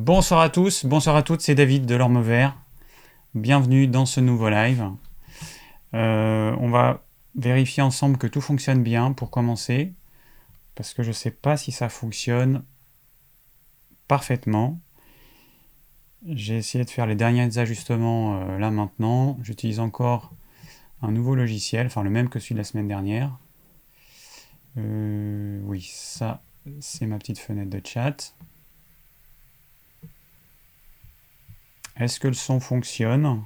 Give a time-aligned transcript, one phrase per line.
[0.00, 2.56] Bonsoir à tous, bonsoir à toutes, c'est David de l'Orme Vert.
[3.34, 4.92] Bienvenue dans ce nouveau live.
[5.92, 7.02] Euh, on va
[7.34, 9.92] vérifier ensemble que tout fonctionne bien pour commencer,
[10.76, 12.62] parce que je ne sais pas si ça fonctionne
[14.06, 14.78] parfaitement.
[16.24, 19.36] J'ai essayé de faire les derniers ajustements euh, là maintenant.
[19.42, 20.32] J'utilise encore
[21.02, 23.36] un nouveau logiciel, enfin le même que celui de la semaine dernière.
[24.76, 26.40] Euh, oui, ça,
[26.78, 28.36] c'est ma petite fenêtre de chat.
[31.98, 33.42] Est-ce que le son fonctionne?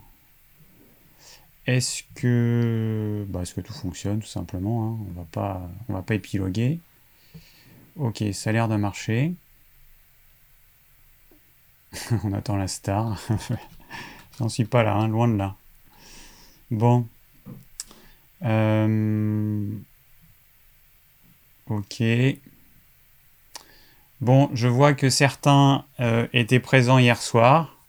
[1.66, 3.24] Est-ce que...
[3.28, 5.06] Bah, est-ce que tout fonctionne tout simplement hein?
[5.08, 6.80] On va pas, on va pas épiloguer.
[7.96, 9.34] Ok, ça a l'air de marcher.
[12.24, 13.20] on attend la star.
[14.38, 15.56] J'en suis pas là, hein, loin de là.
[16.70, 17.06] Bon.
[18.42, 19.70] Euh,
[21.66, 22.02] ok.
[24.20, 27.81] Bon, je vois que certains euh, étaient présents hier soir,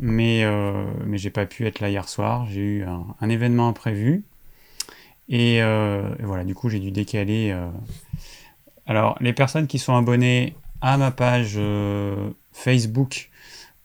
[0.00, 2.46] mais, euh, mais j'ai pas pu être là hier soir.
[2.50, 4.24] J'ai eu un, événement imprévu.
[5.28, 7.56] Et, et, voilà, du coup, j'ai dû décaler.
[8.86, 11.58] Alors, les personnes qui sont abonnées à ma page
[12.52, 13.30] Facebook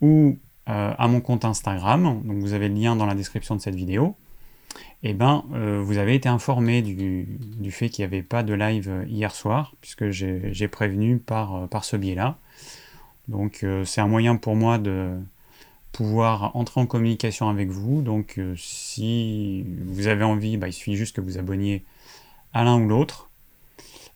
[0.02, 3.62] ou euh, à mon compte Instagram, donc vous avez le lien dans la description de
[3.62, 4.16] cette vidéo,
[5.04, 8.54] et eh ben, euh, vous avez été informé du, fait qu'il n'y avait pas de
[8.54, 12.40] live hier soir, puisque j'ai prévenu par, euh, par ce biais-là.
[13.28, 15.18] Donc c'est un moyen pour moi de
[15.96, 18.02] pouvoir entrer en communication avec vous.
[18.02, 21.86] Donc si vous avez envie, bah, il suffit juste que vous abonniez
[22.54, 23.30] à l'un ou l'autre.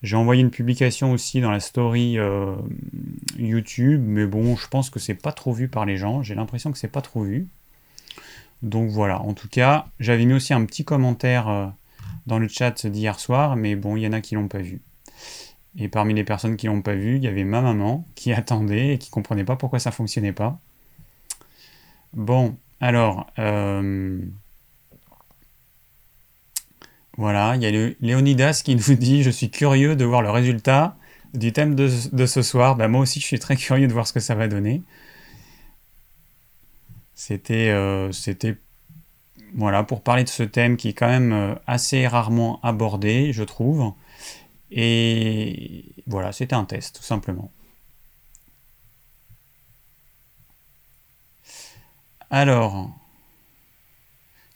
[0.03, 2.55] J'ai envoyé une publication aussi dans la story euh,
[3.37, 6.21] YouTube, mais bon, je pense que c'est pas trop vu par les gens.
[6.21, 7.47] J'ai l'impression que c'est pas trop vu.
[8.61, 11.67] Donc voilà, en tout cas, j'avais mis aussi un petit commentaire euh,
[12.27, 14.81] dans le chat d'hier soir, mais bon, il y en a qui l'ont pas vu.
[15.77, 18.95] Et parmi les personnes qui l'ont pas vu, il y avait ma maman qui attendait
[18.95, 20.59] et qui comprenait pas pourquoi ça fonctionnait pas.
[22.13, 24.19] Bon, alors, euh,
[27.17, 30.95] voilà, il y a Léonidas qui nous dit Je suis curieux de voir le résultat
[31.33, 32.75] du thème de, ce soir.
[32.75, 34.81] Ben, moi aussi, je suis très curieux de voir ce que ça va donner.
[37.13, 38.11] C'était, euh,
[39.53, 43.43] voilà, pour parler de ce thème qui est quand même euh, assez rarement abordé, je
[43.43, 43.93] trouve.
[44.71, 47.51] Et voilà, c'était un test, tout simplement.
[52.31, 52.91] Alors,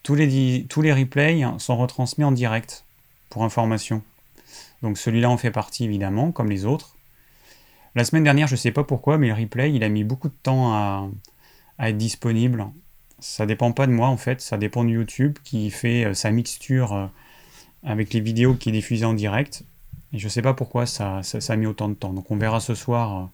[0.03, 2.85] tous les, tous replays sont retransmis en direct,
[3.29, 4.03] pour information.
[4.83, 6.95] Donc celui-là en fait partie évidemment, comme les autres.
[7.95, 10.29] La semaine dernière, je ne sais pas pourquoi, mais le replay, il a mis beaucoup
[10.29, 11.07] de temps à,
[11.79, 12.65] être disponible.
[13.19, 16.29] Ça dépend pas de moi en fait, ça dépend de YouTube qui fait euh, sa
[16.31, 17.07] mixture euh,
[17.83, 19.63] avec les vidéos qui est diffusée en direct.
[20.11, 22.13] Et je ne sais pas pourquoi ça, ça, a mis autant de temps.
[22.13, 23.25] Donc on verra ce soir euh,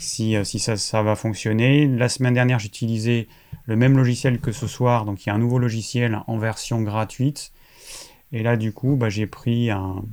[0.00, 1.86] si, si ça, va fonctionner.
[1.86, 3.28] La semaine dernière, j'utilisais
[3.66, 5.04] le même logiciel que ce soir.
[5.04, 7.52] Donc il y a un nouveau logiciel en version gratuite.
[8.32, 10.04] Et là, du coup, bah, j'ai pris un,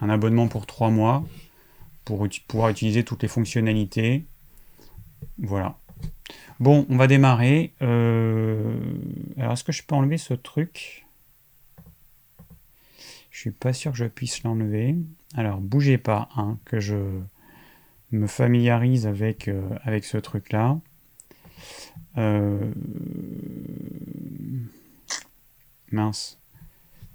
[0.00, 1.24] abonnement pour trois mois
[2.04, 4.24] pour pouvoir utiliser toutes les fonctionnalités.
[5.38, 5.78] Voilà.
[6.58, 7.72] Bon, on va démarrer.
[7.82, 8.76] Euh,
[9.38, 11.06] alors, est-ce que je peux enlever ce truc?
[13.30, 14.96] Je suis pas sûr que je puisse l'enlever.
[15.34, 16.96] Alors, bougez pas, hein, que je
[18.12, 20.78] me familiarise avec, euh, avec ce truc-là.
[22.18, 22.72] Euh,
[25.90, 26.38] mince.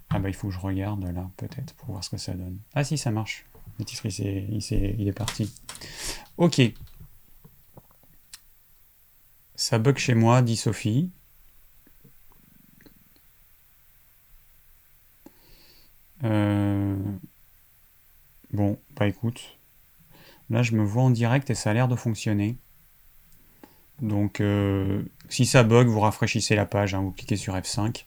[0.10, 2.60] Ah bah il faut que je regarde là, peut-être, pour voir ce que ça donne.
[2.74, 3.46] Ah si, ça marche.
[3.80, 5.54] Le titre, il, est, il est parti.
[6.38, 6.62] Ok.
[9.56, 11.12] Ça bug chez moi, dit Sophie.
[16.24, 16.96] Euh,
[18.52, 19.57] bon, bah écoute.
[20.50, 22.58] Là, je me vois en direct et ça a l'air de fonctionner.
[24.02, 26.94] Donc, euh, si ça bug, vous rafraîchissez la page.
[26.94, 28.06] Hein, vous cliquez sur F5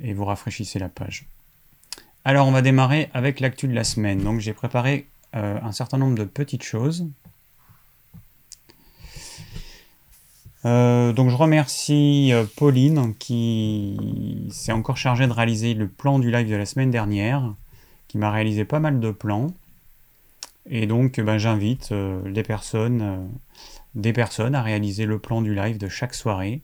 [0.00, 1.26] et vous rafraîchissez la page.
[2.24, 4.22] Alors, on va démarrer avec l'actu de la semaine.
[4.22, 7.06] Donc, j'ai préparé euh, un certain nombre de petites choses.
[10.64, 16.48] Euh, donc, je remercie Pauline qui s'est encore chargée de réaliser le plan du live
[16.48, 17.54] de la semaine dernière,
[18.08, 19.48] qui m'a réalisé pas mal de plans.
[20.68, 21.92] Et donc, ben, j'invite
[22.24, 23.28] les personnes
[23.96, 26.62] des personnes à réaliser le plan du live de chaque soirée,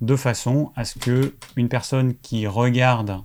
[0.00, 3.22] de façon à ce que une personne qui regarde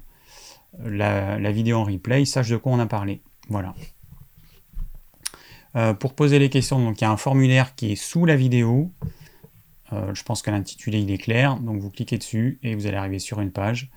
[0.79, 3.21] la, vidéo en replay sache de quoi on a parlé.
[3.49, 3.73] Voilà.
[5.75, 8.91] Euh, pour poser les questions, il y a un formulaire qui est sous la vidéo.
[9.91, 12.97] Euh, je pense que l'intitulé il est clair, donc vous cliquez dessus et vous allez
[12.97, 13.89] arriver sur une page.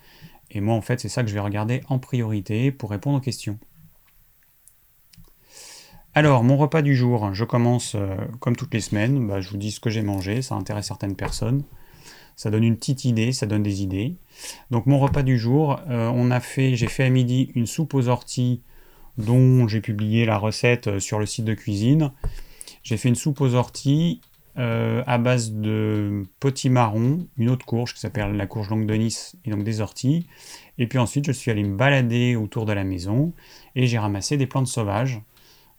[0.51, 3.21] Et moi en fait c'est ça que je vais regarder en priorité pour répondre aux
[3.21, 3.59] questions.
[6.13, 9.29] Alors, mon repas du jour, je commence euh, comme toutes les semaines.
[9.29, 11.63] Bah, je vous dis ce que j'ai mangé, ça intéresse certaines personnes.
[12.35, 14.17] Ça donne une petite idée, ça donne des idées.
[14.73, 17.95] Donc, mon repas du jour, euh, on a fait, j'ai fait à midi une soupe
[17.95, 18.61] aux orties
[19.19, 22.11] dont j'ai publié la recette euh, sur le site de cuisine.
[22.83, 24.21] J'ai fait une soupe aux orties
[24.57, 29.51] à base de potimarron, une autre courge qui s'appelle la courge longue de Nice et
[29.51, 30.27] donc des orties.
[30.77, 33.33] Et puis ensuite, je suis allé me balader autour de la maison
[33.75, 35.23] et j'ai ramassé des plantes sauvages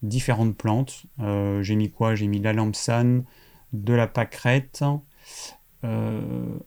[0.01, 1.03] différentes plantes.
[1.19, 2.15] Euh, j'ai mis quoi?
[2.15, 3.25] J'ai mis la lampsane,
[3.74, 4.83] de la pâquerette,
[5.83, 6.59] euh,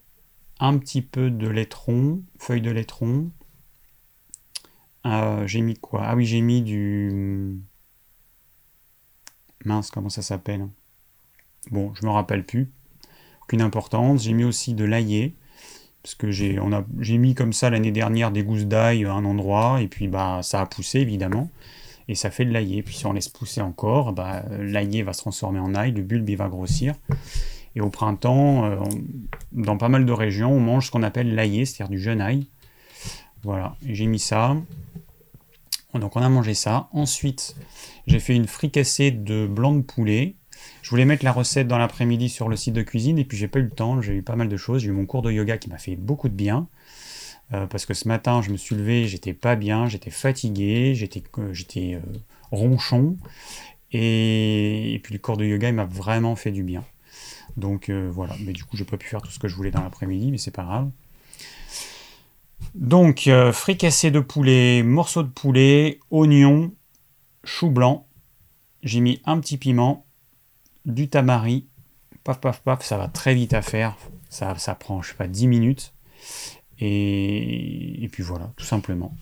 [0.61, 3.31] un petit peu de laitron, feuilles de laitron.
[5.07, 6.03] Euh, j'ai mis quoi?
[6.05, 7.61] Ah oui, j'ai mis du...
[9.65, 10.69] Mince, comment ça s'appelle?
[11.71, 12.71] Bon, je me rappelle plus.
[13.43, 14.25] Aucune importance.
[14.25, 15.35] J'ai mis aussi de l'ail
[16.03, 16.59] parce que j'ai
[17.01, 20.41] j'ai mis comme ça l'année dernière des gousses d'ail à un endroit et puis bah
[20.43, 21.51] ça a poussé évidemment
[22.09, 22.83] et ça fait de l'ail.
[22.83, 26.49] Puis si on laisse pousser encore, bah, va se transformer en ail, le bulbe va
[26.49, 26.95] grossir.
[27.77, 28.77] Et au printemps, euh,
[29.53, 32.47] dans pas mal de régions, on mange ce qu'on appelle l'ail, c'est-à-dire du jeune ail.
[33.43, 34.57] Voilà, j'ai mis ça.
[35.95, 36.89] Donc on a mangé ça.
[36.93, 37.57] Ensuite,
[38.07, 40.37] j'ai fait une fricassée de blanc de poulet.
[40.83, 43.49] Je voulais mettre la recette dans l'après-midi sur le site de cuisine et puis j'ai
[43.49, 44.83] pas eu le temps, j'ai eu pas mal de choses.
[44.83, 46.69] J'ai eu mon cours de yoga qui m'a fait beaucoup de bien.
[47.53, 51.23] Euh, parce que ce matin, je me suis levé, j'étais pas bien, j'étais fatigué, j'étais
[51.39, 52.01] euh, euh,
[52.51, 53.17] ronchon.
[53.93, 56.85] Et, puis le cours de yoga, il m'a vraiment fait du bien.
[57.57, 59.83] Donc voilà, mais du coup, j'ai pas pu faire tout ce que je voulais dans
[59.83, 60.91] l'après-midi, mais c'est pas grave.
[62.75, 66.73] Donc, fricassé de poulet, morceaux de poulet, oignons,
[67.45, 68.09] chou blanc.
[68.83, 70.05] J'ai mis un petit piment,
[70.85, 71.69] du tamari,
[72.25, 73.97] paf paf paf, ça va très vite à faire.
[74.29, 75.95] Ça, ça prend, je sais pas, 10 minutes.
[76.81, 79.15] Et, puis voilà, tout simplement.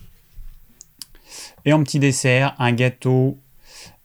[1.65, 3.39] Et en petit dessert, un gâteau.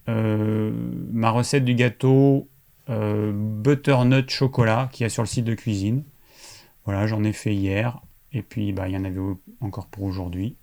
[0.09, 0.71] Euh,
[1.13, 2.49] ma recette du gâteau
[2.89, 6.05] euh, butternut chocolat qui y a sur le site de cuisine.
[6.85, 8.01] Voilà, j'en ai fait hier.
[8.33, 9.21] Et puis, bah, il y en avait
[9.61, 10.57] encore pour aujourd'hui.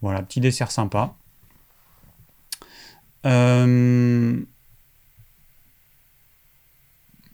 [0.00, 1.16] Voilà, petit dessert sympa.
[3.26, 4.40] Euh,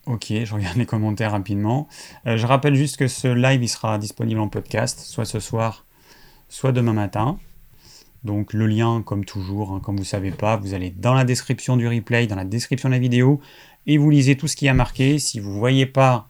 [0.06, 1.88] Ok, je regarde les commentaires rapidement.
[2.26, 5.86] Euh, je rappelle juste que ce live il sera disponible en podcast, soit ce soir,
[6.50, 7.38] soit demain matin.
[8.22, 11.24] Donc le lien, comme toujours, hein, comme vous ne savez pas, vous allez dans la
[11.24, 13.40] description du replay, dans la description de la vidéo,
[13.86, 15.18] et vous lisez tout ce qui a marqué.
[15.18, 16.28] Si vous ne voyez pas,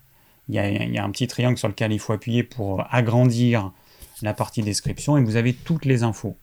[0.49, 0.59] il y,
[0.99, 3.73] a un petit triangle sur lequel il faut appuyer pour agrandir
[4.23, 6.37] la partie description, et vous avez toutes les infos.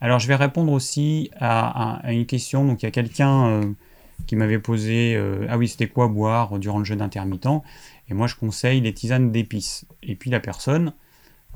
[0.00, 2.64] Alors je vais répondre aussi à, une question.
[2.64, 3.46] Donc il y a quelqu'un...
[3.46, 3.72] Euh,
[4.26, 7.62] qui m'avait posé euh, Ah oui, c'était quoi boire durant le jeûne intermittent
[8.08, 9.86] Et moi, je conseille les tisanes d'épices.
[10.02, 10.92] Et puis la personne,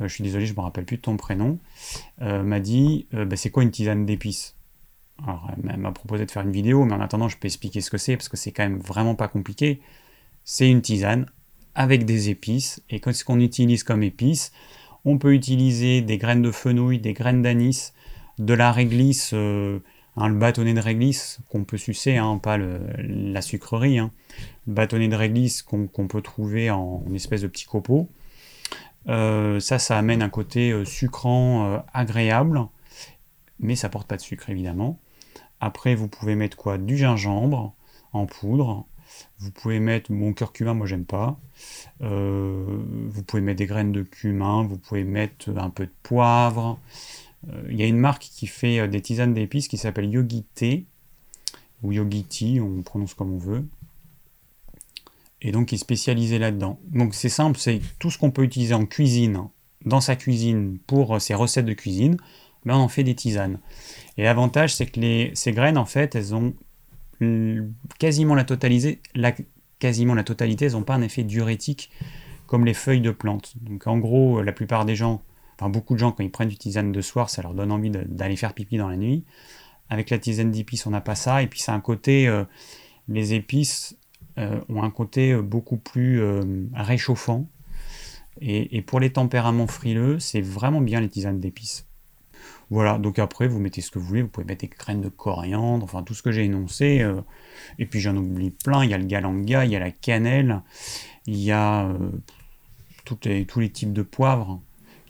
[0.00, 1.58] euh, je suis désolé, je me rappelle plus de ton prénom,
[2.22, 4.56] euh, m'a dit bah, C'est quoi une tisane d'épices?
[5.22, 7.90] Alors, elle m'a proposé de faire une vidéo, mais en attendant, je peux expliquer ce
[7.90, 9.80] que c'est, parce que c'est quand même vraiment pas compliqué.
[10.42, 11.26] C'est une tisane
[11.76, 12.82] avec des épices.
[12.90, 14.52] Et qu'est-ce qu'on utilise comme épices?
[15.04, 17.92] On peut utiliser des graines de fenouil, des graines d'anis,
[18.38, 19.32] de la réglisse
[20.16, 24.12] Hein, le bâtonnet de réglisse qu'on peut sucer, hein, pas la sucrerie, hein.
[24.66, 28.08] le bâtonnet de réglisse qu'on peut trouver en, espèce de petit copeau.
[29.08, 32.60] Euh, ça, ça amène un côté euh, sucrant euh, agréable,
[33.58, 34.98] mais ça porte pas de sucre évidemment.
[35.60, 36.78] Après, vous pouvez mettre quoi?
[36.78, 37.74] Du gingembre
[38.12, 38.86] en poudre.
[39.38, 41.38] Vous pouvez mettre mon curcuma, moi j'aime pas.
[42.00, 44.64] vous pouvez mettre des graines de cumin.
[44.64, 46.78] Vous pouvez mettre un peu de poivre.
[47.52, 50.44] Euh, il y a une marque qui fait euh, des tisanes d'épices qui s'appelle Yogi
[50.54, 50.86] Tea,
[51.82, 53.64] ou Yogi Tea, on prononce comme on veut.
[55.42, 56.78] Et donc qui est spécialisé là-dedans.
[56.90, 59.48] Donc c'est simple, c'est tout ce qu'on peut utiliser en cuisine,
[59.84, 62.16] dans sa cuisine, pour euh, ses recettes de cuisine,
[62.66, 63.58] on en fait des tisanes.
[64.16, 66.54] Et l'avantage, c'est que ces graines, en fait, elles ont
[67.98, 69.00] quasiment la, totalité,
[69.78, 71.90] quasiment la totalité, elles n'ont pas un effet diurétique
[72.46, 73.54] comme les feuilles de plantes.
[73.60, 75.22] Donc en gros, la plupart des gens
[75.58, 77.90] Enfin, beaucoup de gens, quand ils prennent du tisane de soir, ça leur donne envie
[77.90, 79.24] d'aller faire pipi dans la nuit.
[79.88, 81.42] Avec la tisane d'épices, on n'a pas ça.
[81.42, 82.26] Et puis, c'est un côté.
[82.26, 82.44] Euh,
[83.08, 83.96] les épices
[84.38, 86.22] euh, ont un côté euh, beaucoup plus
[86.74, 87.46] réchauffant.
[88.40, 91.86] Et, pour les tempéraments frileux, c'est vraiment bien les tisanes d'épices.
[92.68, 94.22] Voilà, donc après, vous mettez ce que vous voulez.
[94.22, 97.06] Vous pouvez mettre des graines de coriandre, enfin, tout ce que j'ai énoncé.
[97.78, 98.82] et puis, j'en oublie plein.
[98.82, 100.62] Il y a le galanga, il y a la cannelle,
[101.26, 101.94] il y a
[103.04, 104.60] tous les types de poivres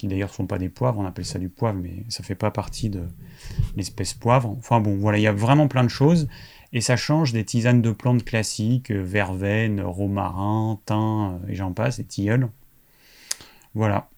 [0.05, 2.35] qui d'ailleurs ne sont pas des poivres, on appelle ça du poivre, mais ça fait
[2.35, 3.05] pas partie de
[3.77, 4.51] l'espèce poivre.
[4.59, 6.29] Enfin bon, voilà, il y a vraiment plein de choses,
[6.75, 11.73] et ça change des tisanes de plantes classiques, euh, verveine, romarin, thym, euh, et j'en
[11.73, 12.51] passe, et tilleul.
[13.75, 14.11] Voilà.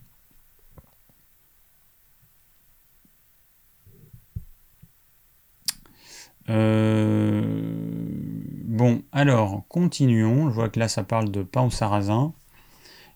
[8.76, 10.48] Bon, alors, continuons.
[10.50, 12.34] Je vois que là, ça parle de pain au sarrasin.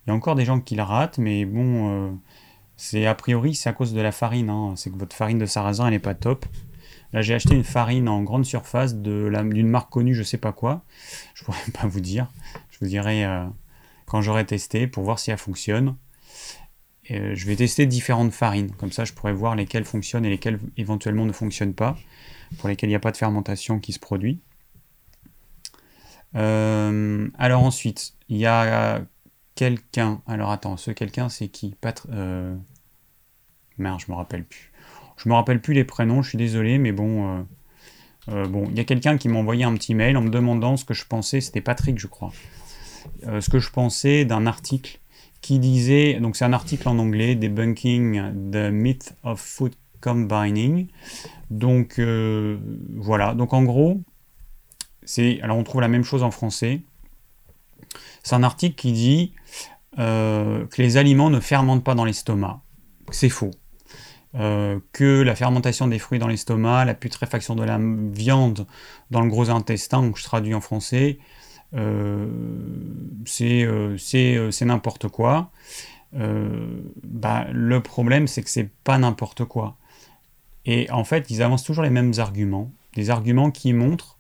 [0.07, 2.19] Il y a encore des gens qui le ratent, mais bon,
[2.83, 4.49] c'est a priori, c'est à cause de la farine.
[4.49, 4.73] Hein.
[4.75, 6.47] C'est que votre farine de sarrasin, elle n'est pas top.
[7.13, 10.83] Là, j'ai acheté une farine en grande surface d'une marque connue, je sais pas quoi.
[11.35, 12.29] Je pourrais pas vous dire.
[12.71, 13.45] Je vous dirai euh,
[14.07, 15.95] quand j'aurai testé pour voir si elle fonctionne.
[17.11, 18.71] Euh, je vais tester différentes farines.
[18.71, 21.99] Comme ça, je pourrais voir lesquelles fonctionnent et lesquelles éventuellement ne fonctionnent pas.
[22.61, 24.41] Pour lesquelles il n'y a pas de fermentation qui se produit.
[26.35, 29.03] Euh, alors ensuite, il y a
[29.55, 30.23] quelqu'un.
[30.27, 31.77] Alors attends, ce quelqu'un, c'est qui?
[33.81, 34.71] Merde, je me rappelle plus.
[35.23, 37.39] Je me rappelle plus les prénoms, je suis désolé, mais bon.
[37.39, 37.43] Euh,
[38.29, 40.77] euh, bon, il y a quelqu'un qui m'a envoyé un petit mail en me demandant
[40.77, 42.33] ce que je pensais, c'était Patrick, je crois.
[43.27, 45.01] Euh, ce que je pensais d'un article
[45.41, 50.89] qui disait, donc c'est un article en anglais, Debunking the Myth of Food Combining.
[51.51, 51.99] Donc
[52.97, 54.03] voilà, donc en gros,
[55.03, 56.83] c'est, alors on trouve la même chose en français.
[58.23, 59.33] C'est un article qui dit
[59.97, 62.61] que les aliments ne fermentent pas dans l'estomac.
[63.11, 63.51] C'est faux.
[64.37, 68.67] Euh, que la fermentation des fruits dans l'estomac, la putréfaction de la viande
[69.11, 71.19] dans le gros intestin, donc je traduis en français,
[71.75, 72.29] euh,
[73.41, 75.51] euh, c'est n'importe quoi.
[76.13, 79.77] Bah, le problème, c'est que c'est pas n'importe quoi.
[80.65, 84.19] Et en fait, ils avancent toujours les mêmes arguments, des arguments qui montrent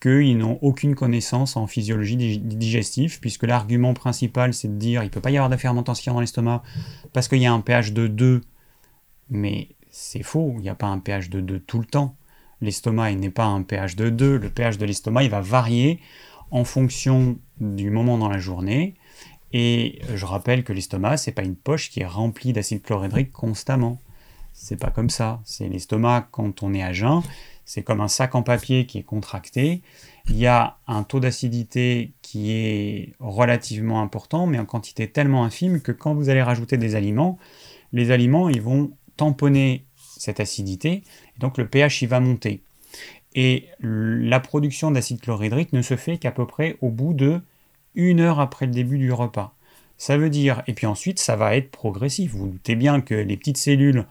[0.00, 5.10] qu'ils n'ont aucune connaissance en physiologie digestive, puisque l'argument principal, c'est de dire il ne
[5.10, 6.62] peut pas y avoir de fermentation dans l'estomac
[7.12, 8.42] parce qu'il y a un pH de 2
[9.30, 12.16] mais c'est faux, il n'y a pas un pH de 2 tout le temps.
[12.60, 16.00] L'estomac n'est pas un pH de 2, le pH de l'estomac il va varier
[16.50, 18.94] en fonction du moment dans la journée.
[19.52, 23.98] Et je rappelle que l'estomac, c'est pas une poche qui est remplie d'acide chlorhydrique constamment.
[24.52, 25.40] C'est pas comme ça.
[25.44, 27.22] C'est l'estomac quand on est à jeun,
[27.64, 29.82] c'est comme un sac en papier qui est contracté.
[30.28, 35.80] Il y a un taux d'acidité qui est relativement important, mais en quantité tellement infime
[35.80, 37.38] que quand vous allez rajouter des aliments,
[37.92, 39.84] les aliments ils vont tamponner
[40.16, 42.62] cette acidité, et donc le pH il va monter.
[43.34, 47.42] Et la production d'acide chlorhydrique ne se fait qu'à peu près au bout de
[47.94, 49.54] une heure après le début du repas.
[49.98, 52.32] Ça veut dire, et puis ensuite ça va être progressif.
[52.32, 54.06] Vous, vous doutez bien que les petites cellules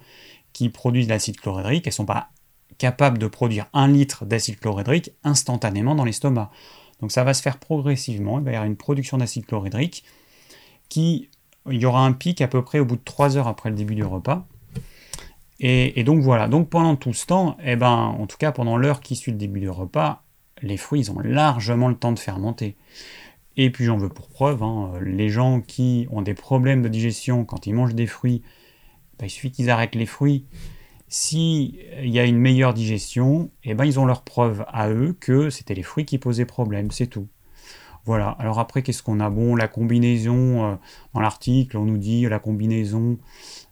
[0.54, 2.30] qui produisent l'acide chlorhydrique, elles ne sont pas
[2.78, 6.52] capables de produire un litre d'acide chlorhydrique instantanément dans l'estomac.
[7.02, 10.04] Donc ça va se faire progressivement, il va y avoir une production d'acide chlorhydrique
[10.90, 11.30] qui,
[11.70, 13.76] il y aura un pic à peu près au bout de 3 heures après le
[13.76, 14.48] début du repas,
[15.60, 19.02] et, donc voilà, donc pendant tout ce temps, eh ben, en tout cas pendant l'heure
[19.02, 20.24] qui suit le début du repas,
[20.62, 22.76] les fruits ils ont largement le temps de fermenter.
[23.56, 27.44] Et puis j'en veux pour preuve, hein, les gens qui ont des problèmes de digestion
[27.44, 28.44] quand ils mangent des fruits,
[29.18, 30.46] ben, il suffit qu'ils arrêtent les fruits.
[31.10, 35.50] S'il y a une meilleure digestion, eh ben, ils ont leur preuve à eux que
[35.50, 37.28] c'était les fruits qui posaient problème, c'est tout.
[38.06, 39.30] Voilà, alors après qu'est-ce qu'on a?
[39.30, 40.76] Bon, la combinaison, euh,
[41.14, 43.18] dans l'article on nous dit la combinaison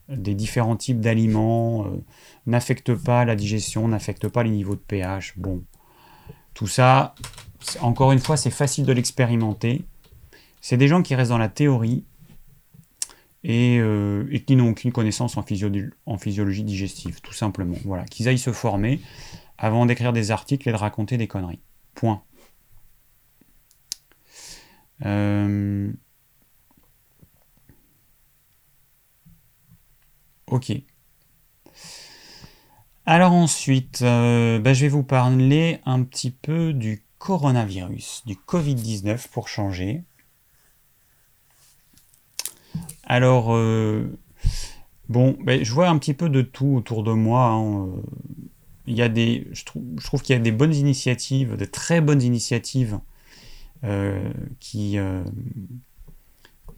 [0.09, 2.03] des différents types d'aliments, euh,
[2.45, 5.33] n'affecte pas la digestion, n'affecte pas les niveaux de pH.
[5.37, 5.63] Bon,
[6.53, 7.15] tout ça,
[7.81, 9.85] encore une fois, c'est facile de l'expérimenter.
[10.61, 12.05] C'est des gens qui restent dans la théorie
[13.43, 15.45] et, euh, qui n'ont aucune connaissance en,
[16.05, 17.77] en, physiologie digestive, tout simplement.
[17.85, 18.99] Voilà, qu'ils aillent se former
[19.57, 21.61] avant d'écrire des articles et de raconter des conneries.
[21.93, 22.23] Point.
[25.05, 25.91] Euh,
[30.47, 30.71] Ok.
[33.07, 39.29] Alors ensuite, euh, bah, je vais vous parler un petit peu du coronavirus, du Covid-19
[39.29, 40.03] pour changer.
[43.03, 44.17] Alors, euh,
[45.07, 47.45] bon, bah, je vois un petit peu de tout autour de moi.
[47.45, 48.01] Hein, euh,
[48.87, 52.21] il y a des, je, trouve, qu'il y a des bonnes initiatives, de très bonnes
[52.21, 52.99] initiatives
[54.59, 54.97] qui,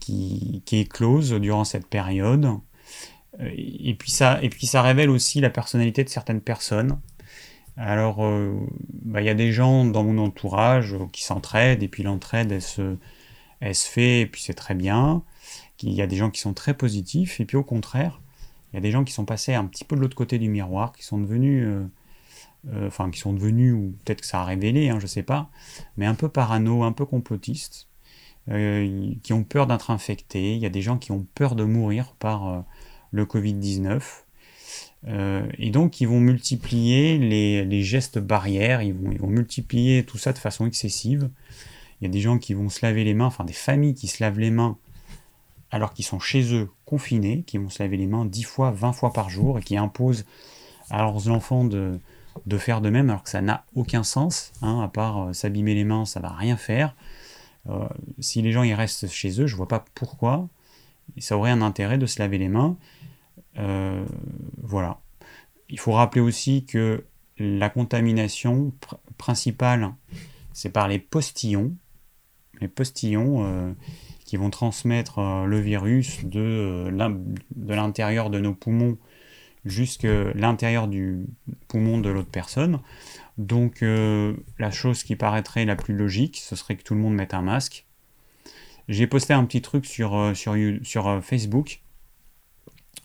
[0.01, 2.59] qui, qui éclosent durant cette période.
[3.39, 7.00] Et puis, ça, et puis ça révèle aussi la personnalité de certaines personnes.
[7.77, 8.56] Alors, euh,
[9.03, 12.62] bah, il y a des gens dans mon entourage qui s'entraident, et puis l'entraide, elle
[12.62, 12.98] se,
[13.60, 15.24] elle se fait, et puis c'est très bien.
[15.84, 18.20] Il y a des gens qui sont très positifs, et puis au contraire,
[18.74, 20.50] il y a des gens qui sont passés un petit peu de l'autre côté du
[20.50, 21.86] miroir, qui sont devenus, euh,
[22.74, 25.51] euh, enfin, qui sont devenus, ou peut-être que ça a révélé, hein, je sais pas,
[25.98, 27.88] mais un peu parano, un peu complotistes,
[28.50, 30.56] qui ont peur d'être infectés.
[30.56, 32.63] Il y a des gens qui ont peur de mourir par
[33.12, 34.02] le Covid-19.
[35.08, 40.18] Euh, et donc, ils vont multiplier les, gestes barrières, ils vont, ils vont, multiplier tout
[40.18, 41.30] ça de façon excessive.
[42.00, 44.08] Il y a des gens qui vont se laver les mains, enfin des familles qui
[44.08, 44.78] se lavent les mains
[45.70, 48.94] alors qu'ils sont chez eux confinés, qui vont se laver les mains 10 fois, 20
[48.94, 50.26] fois par jour et qui imposent
[50.90, 52.00] à leurs enfants de,
[52.46, 55.84] de faire de même alors que ça n'a aucun sens, hein, à part s'abîmer les
[55.84, 56.96] mains, ça va rien faire.
[58.20, 60.48] si les gens y restent chez eux, je vois pas pourquoi
[61.20, 62.78] ça aurait un intérêt de se laver les mains.
[63.58, 65.02] Voilà.
[65.70, 67.04] Il faut rappeler aussi que
[67.40, 68.74] la contamination
[69.18, 69.94] principale,
[70.54, 71.76] c'est par les postillons.
[72.62, 73.72] Les postillons euh,
[74.26, 77.16] qui vont transmettre euh, le virus de, euh,
[77.56, 78.98] l'intérieur de nos poumons
[79.66, 81.28] jusqu'à l'intérieur du
[81.68, 82.80] poumon de l'autre personne.
[83.38, 87.34] Donc la chose qui paraîtrait la plus logique, ce serait que tout le monde mette
[87.34, 87.86] un masque.
[88.88, 90.34] J'ai posté un petit truc sur
[91.22, 91.82] Facebook,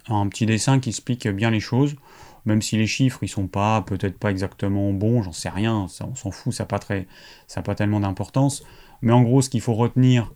[0.09, 1.97] un petit dessin qui explique bien les choses
[2.45, 6.15] même si les chiffres ils sont pas peut-être pas exactement bons, j'en sais rien, on
[6.15, 7.07] s'en fout, ça n'a pas très,
[7.47, 8.65] ça pas tellement d'importance.
[9.01, 10.33] Mais en gros, ce qu'il faut retenir,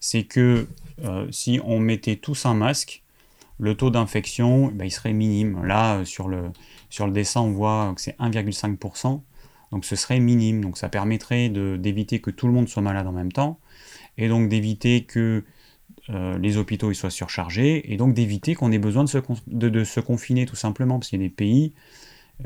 [0.00, 0.68] c'est que
[1.04, 3.02] euh, si on mettait tous un masque,
[3.58, 5.64] le taux d'infection, bah, il serait minime.
[5.64, 6.50] Là, euh, sur le,
[6.90, 9.20] sur le dessin, on voit que c'est 1,5%,
[9.72, 10.62] donc ce serait minime.
[10.62, 13.58] Donc ça permettrait d'éviter que tout le monde soit malade en même temps,
[14.16, 15.44] et donc d'éviter que
[16.10, 20.56] euh, les hôpitaux soient surchargés, et donc d'éviter qu'on ait besoin de se, confiner tout
[20.56, 21.74] simplement, parce qu'il y a des pays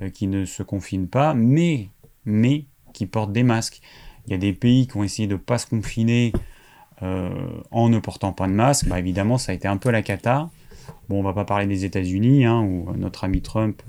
[0.00, 1.88] euh, qui ne se confinent pas, mais,
[2.24, 3.80] mais qui portent des masques.
[4.26, 6.32] Il y a des pays qui ont essayé de ne pas se confiner
[7.02, 7.30] euh,
[7.70, 10.50] en ne portant pas de masque, bah, évidemment ça a été un peu la cata.
[11.08, 13.82] Bon, on va pas parler des États-Unis, hein, où notre ami Trump,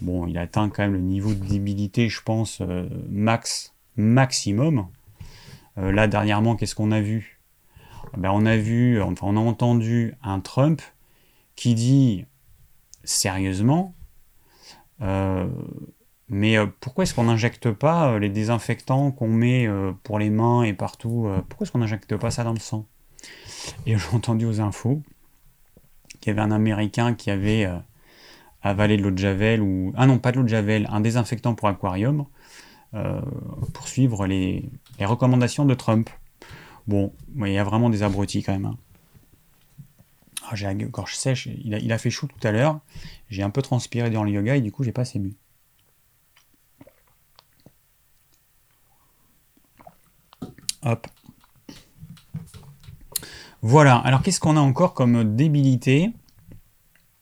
[0.00, 2.62] bon, il atteint quand même le niveau de débilité, je pense,
[3.08, 4.86] max, maximum.
[5.76, 7.41] là, dernièrement, qu'est-ce qu'on a vu?
[8.16, 10.82] Ben, on a vu, on a entendu un Trump
[11.56, 12.26] qui dit
[13.04, 13.94] sérieusement,
[15.02, 15.48] euh,
[16.28, 19.68] mais euh, pourquoi est-ce qu'on n'injecte pas euh, les désinfectants qu'on met
[20.02, 22.86] pour les mains et partout Pourquoi est-ce qu'on n'injecte pas ça dans le sang?
[23.86, 25.02] Et j'ai entendu aux infos
[26.20, 27.68] qu'il y avait un Américain qui avait
[28.62, 29.92] avalé de l'eau de Javel, ou...
[29.96, 32.26] Ah non, pas de l'eau de Javel, un désinfectant pour aquarium,
[32.92, 36.10] pour suivre les recommandations de Trump.
[36.86, 38.66] Bon, il y a vraiment des abrutis quand même.
[38.66, 38.76] Hein.
[40.48, 41.48] Ah, j'ai la gorge sèche.
[41.64, 42.80] Il a, fait chaud tout à l'heure.
[43.28, 45.36] J'ai un peu transpiré dans le yoga et du coup, j'ai pas assez bu.
[50.82, 51.06] Hop.
[53.62, 53.96] Voilà.
[53.96, 56.10] Alors, qu'est-ce qu'on a encore comme débilité?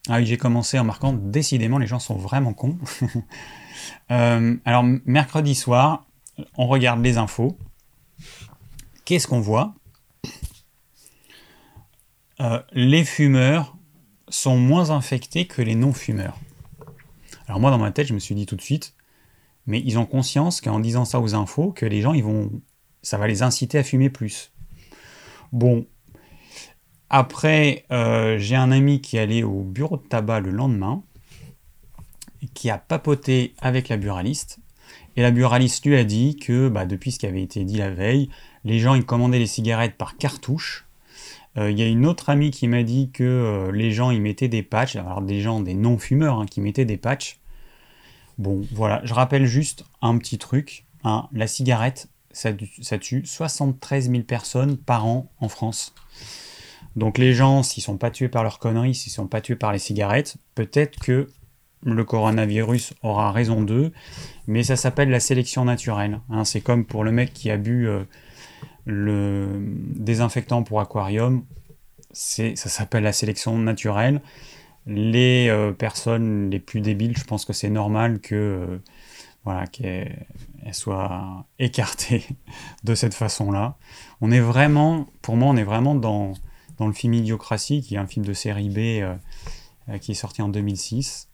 [0.09, 2.79] Ah oui, j'ai commencé en marquant décidément, les gens sont vraiment cons.
[4.11, 6.05] Euh, alors, mercredi soir,
[6.57, 7.57] on regarde les infos
[9.11, 9.75] qu'est-ce qu'on voit?
[12.39, 13.77] Euh, Les fumeurs
[14.29, 16.39] sont moins infectés que les non-fumeurs.
[17.49, 18.95] Alors moi, dans ma tête, je me suis dit tout de suite,
[19.67, 22.53] mais ils ont conscience qu'en disant ça aux infos, que les gens, ils vont,
[23.03, 24.53] ça va les inciter à fumer plus.
[25.51, 25.89] Bon,
[27.09, 31.03] après, euh, j'ai un ami qui est allé au bureau de tabac le lendemain,
[32.55, 34.61] qui a papoté avec la buraliste,
[35.17, 37.91] et la buraliste lui a dit que bah, depuis ce qui avait été dit la
[37.91, 38.31] veille,
[38.65, 40.87] les gens ils commandaient les cigarettes par cartouche.
[41.59, 44.21] Euh, il y a une autre amie qui m'a dit que euh, les gens ils
[44.21, 47.41] mettaient des patchs, alors des gens, des non-fumeurs hein, qui mettaient des patchs.
[48.39, 50.87] Bon, voilà, je rappelle juste un petit truc.
[51.03, 51.29] Hein.
[51.33, 55.95] la cigarette, ça, tue 73 000 personnes par an en France.
[56.97, 59.73] Donc les gens, s'ils sont pas tués par leurs conneries, s'ils sont pas tués par
[59.73, 61.29] les cigarettes, peut-être que
[61.83, 63.93] le coronavirus aura raison d'eux,
[64.47, 66.21] mais ça s'appelle la sélection naturelle.
[66.31, 66.45] Hein.
[66.45, 68.05] C'est comme pour le mec qui a bu euh,
[68.87, 69.63] le
[69.95, 71.45] désinfectant pour aquarium,
[72.13, 74.21] ça s'appelle la sélection naturelle.
[74.87, 78.79] Les euh, personnes les plus débiles, je pense que c'est normal que euh,
[79.45, 80.27] voilà qu'elles
[80.73, 82.25] soient écartées
[82.85, 83.77] de cette façon-là.
[84.21, 86.33] On est vraiment, pour moi, on est vraiment dans,
[86.79, 89.05] dans le film Idiocratie, qui est un film de série B
[90.01, 91.31] qui est sorti en 2006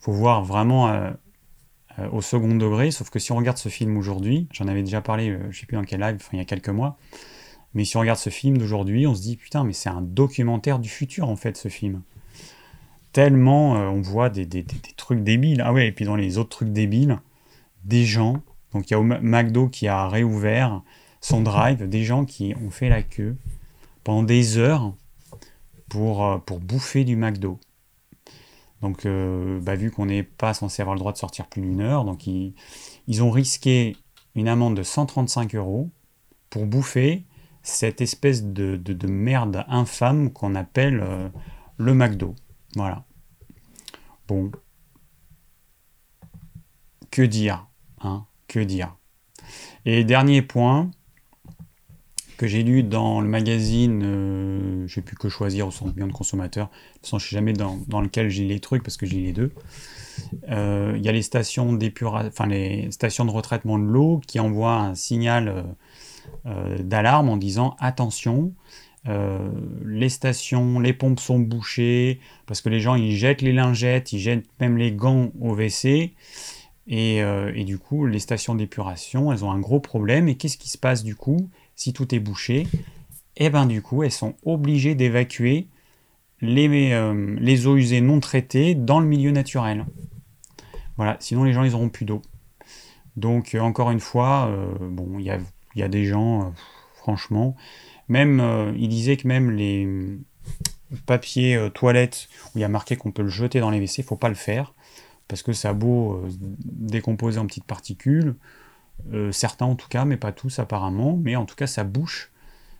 [0.00, 0.88] faut voir vraiment
[1.98, 4.82] euh, euh, au second degré, sauf que si on regarde ce film aujourd'hui, j'en avais
[4.82, 6.96] déjà parlé, je euh, je sais plus dans quel live, il y a quelques mois,
[7.74, 10.78] mais si on regarde ce film d'aujourd'hui, on se dit putain, mais c'est un documentaire
[10.78, 12.02] du futur en fait, ce film.
[13.12, 14.46] Tellement on voit des,
[14.96, 15.62] trucs débiles.
[15.64, 17.18] Ah ouais, et puis dans les autres trucs débiles,
[17.84, 20.82] des gens, donc il y a McDo qui a réouvert
[21.20, 23.36] son drive, des gens qui ont fait la queue
[24.04, 24.94] pendant des heures
[25.88, 27.58] pour, pour bouffer du McDo.
[28.82, 31.80] Donc, euh, bah, vu qu'on n'est pas censé avoir le droit de sortir plus d'une
[31.80, 32.54] heure, donc ils,
[33.22, 33.96] ont risqué
[34.34, 35.90] une amende de 135 euros
[36.48, 37.24] pour bouffer
[37.62, 41.28] cette espèce de, merde infâme qu'on appelle euh,
[41.76, 42.34] le McDo.
[42.74, 43.04] Voilà.
[44.26, 44.50] Bon.
[47.10, 47.66] Que dire
[48.00, 48.96] hein Que dire
[49.84, 50.90] Et dernier point,
[52.40, 56.12] que j'ai lu dans le magazine, euh, j'ai pu que choisir au centre bien de
[56.12, 56.68] consommateur.
[56.68, 59.20] De toute façon, je sais jamais dans, dans lequel j'ai les trucs parce que j'ai
[59.20, 59.52] les deux.
[60.48, 64.76] Euh, il y a les stations enfin les stations de retraitement de l'eau qui envoient
[64.76, 65.66] un signal
[66.46, 68.54] euh, d'alarme en disant attention,
[69.04, 74.18] les stations, les pompes sont bouchées parce que les gens ils jettent les lingettes, ils
[74.18, 76.14] jettent même les gants au WC.
[76.88, 80.28] Et, et du coup, les stations d'épuration, elles ont un gros problème.
[80.28, 81.50] Et qu'est-ce qui se passe du coup?
[81.80, 82.66] Si tout est bouché,
[83.36, 85.68] et eh ben du coup, elles sont obligées d'évacuer
[86.42, 89.86] les, euh, les, eaux usées non traitées dans le milieu naturel.
[90.98, 92.20] Voilà, sinon les gens ils auront plus d'eau.
[93.16, 96.52] Donc euh, encore une fois, euh, bon, il y a, des gens,
[96.96, 97.56] franchement,
[98.08, 99.88] même il disait que même les
[101.06, 104.04] papiers toilettes où il y a marqué qu'on peut le jeter dans les WC, il
[104.04, 104.74] faut pas le faire
[105.28, 106.22] parce que ça a beau
[106.62, 108.34] décomposer en petites particules,
[109.12, 112.32] euh, certains en tout cas, mais pas tous apparemment, mais en tout cas ça bouche,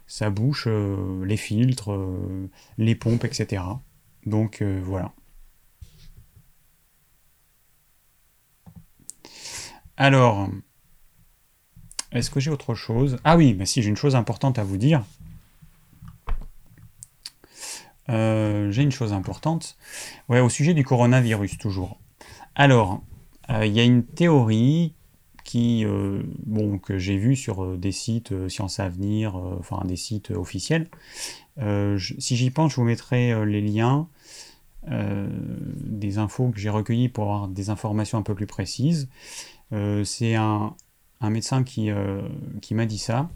[0.06, 3.62] ça bouche euh, les filtres, euh, les pompes, etc.
[4.26, 5.12] Donc voilà.
[9.96, 10.48] Alors,
[12.12, 13.18] est-ce que j'ai autre chose?
[13.24, 15.04] Ah oui, mais si j'ai une chose importante à vous dire.
[18.08, 19.76] j'ai une chose importante.
[20.28, 22.00] Ouais, au sujet du coronavirus, toujours.
[22.54, 23.02] Alors,
[23.48, 24.94] il y a une théorie
[25.44, 29.96] qui, euh, bon, que j'ai vu sur euh, des sites euh, Science Avenir, enfin des
[29.96, 30.88] sites officiels.
[31.58, 34.08] si j'y pense, je vous mettrai les liens
[34.86, 39.08] des infos que j'ai recueillies pour avoir des informations un peu plus précises.
[40.04, 40.74] C'est un,
[41.20, 41.90] un, médecin qui,
[42.62, 43.28] qui m'a dit ça.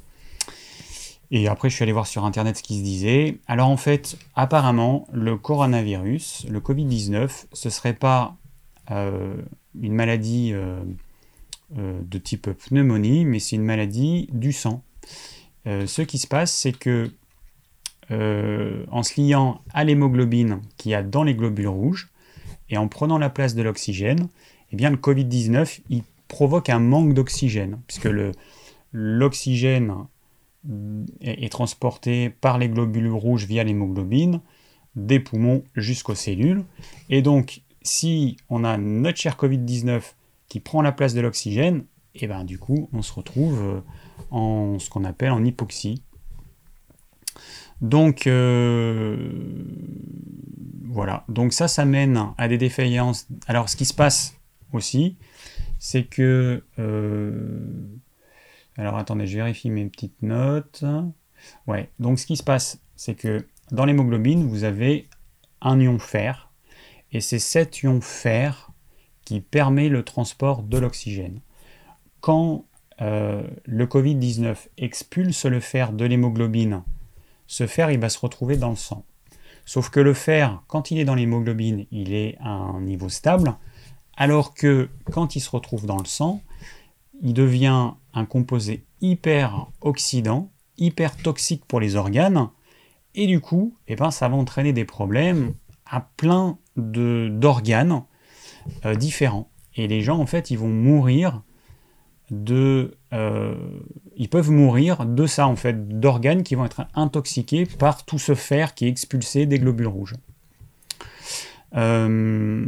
[1.30, 3.40] Et après, je suis allé voir sur Internet ce qui se disait.
[3.46, 8.36] Alors en fait, apparemment, le coronavirus, le Covid-19, ce serait pas
[8.88, 10.54] une maladie
[11.70, 14.82] de type pneumonie, mais c'est une maladie du sang.
[15.66, 17.10] Euh, ce qui se passe, c'est que
[18.10, 22.10] euh, en se liant à l'hémoglobine qu'il y a dans les globules rouges,
[22.68, 24.28] et en prenant la place de l'oxygène,
[24.72, 28.08] eh bien le Covid-19, il provoque un manque d'oxygène, puisque
[28.92, 29.94] l'oxygène
[31.20, 34.40] est, est, transporté par les globules rouges via l'hémoglobine,
[34.96, 36.64] des poumons jusqu'aux cellules.
[37.10, 40.02] Et donc, si on a notre cher Covid-19
[40.48, 43.80] qui prend la place de l'oxygène, et ben du coup on se retrouve euh,
[44.30, 46.02] en ce qu'on appelle en hypoxie.
[47.80, 49.32] Donc euh,
[50.84, 53.26] voilà, donc ça, ça mène à des défaillances.
[53.46, 54.36] Alors ce qui se passe
[54.72, 55.16] aussi,
[55.78, 56.64] c'est que...
[56.78, 57.98] Euh,
[58.76, 60.84] alors attendez, je vérifie mes petites notes.
[61.66, 65.08] Ouais, donc ce qui se passe, c'est que dans l'hémoglobine, vous avez
[65.60, 66.52] un ion fer,
[67.12, 68.70] et c'est cet ion fer
[69.24, 71.40] qui permet le transport de l'oxygène.
[72.20, 72.64] Quand
[73.00, 76.82] euh, le Covid-19 expulse le fer de l'hémoglobine,
[77.46, 79.04] ce fer il va se retrouver dans le sang.
[79.66, 83.56] Sauf que le fer, quand il est dans l'hémoglobine, il est à un niveau stable,
[84.16, 86.42] alors que quand il se retrouve dans le sang,
[87.22, 92.48] il devient un composé hyper oxydant, hyper toxique pour les organes,
[93.14, 95.54] et du coup, eh ben, ça va entraîner des problèmes
[95.86, 98.02] à plein d'organes
[98.84, 99.48] euh, différents.
[99.76, 101.42] Et les gens, en fait, ils vont mourir
[102.30, 102.96] de...
[103.12, 103.54] Euh,
[104.16, 108.34] ils peuvent mourir de ça, en fait, d'organes qui vont être intoxiqués par tout ce
[108.34, 110.14] fer qui est expulsé des globules rouges.
[111.74, 112.64] Euh,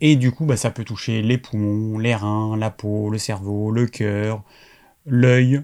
[0.00, 3.70] et du coup, bah, ça peut toucher les poumons, les reins, la peau, le cerveau,
[3.70, 4.42] le cœur,
[5.06, 5.62] l'œil.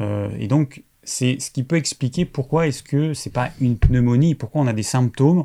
[0.00, 4.62] et donc, c'est ce qui peut expliquer pourquoi est-ce que c'est pas une pneumonie, pourquoi
[4.62, 5.44] on a des symptômes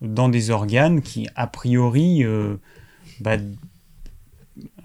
[0.00, 2.56] dans des organes qui, a priori, euh,
[3.20, 3.36] bah,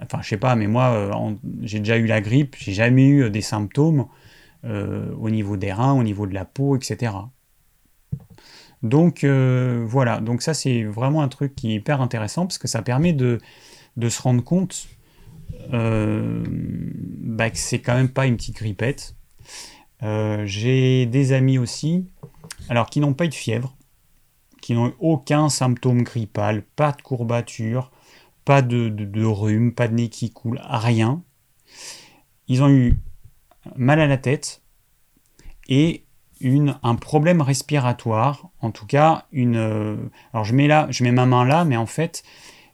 [0.01, 3.29] enfin, je sais pas, mais moi, euh, j'ai déjà eu la grippe, j'ai jamais eu
[3.29, 4.07] des symptômes
[4.65, 7.13] euh, au niveau des reins, au niveau de la peau, etc.
[8.83, 12.83] Donc voilà, donc ça c'est vraiment un truc qui est hyper intéressant parce que ça
[12.83, 13.39] permet de,
[13.97, 14.87] de se rendre compte
[15.71, 19.15] bah, que c'est quand même pas une petite grippette.
[20.01, 22.05] j'ai des amis aussi,
[22.69, 23.75] alors qui n'ont pas eu de fièvre,
[24.65, 27.91] qui n'ont aucun symptôme grippal, pas de courbature,
[28.45, 31.21] pas de, rhume, pas de nez qui coule, rien.
[32.47, 32.99] Ils ont eu
[33.75, 34.63] mal à la tête
[35.69, 36.03] et
[36.81, 39.55] un problème respiratoire, en tout cas une.
[39.55, 39.97] Euh,
[40.33, 42.23] alors je mets là, je mets ma main là, mais en fait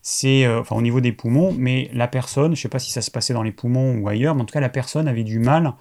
[0.01, 3.01] c'est euh, au niveau des poumons, mais la personne, je ne sais pas si ça
[3.01, 5.39] se passait dans les poumons ou ailleurs, mais en tout cas la personne avait du
[5.39, 5.73] mal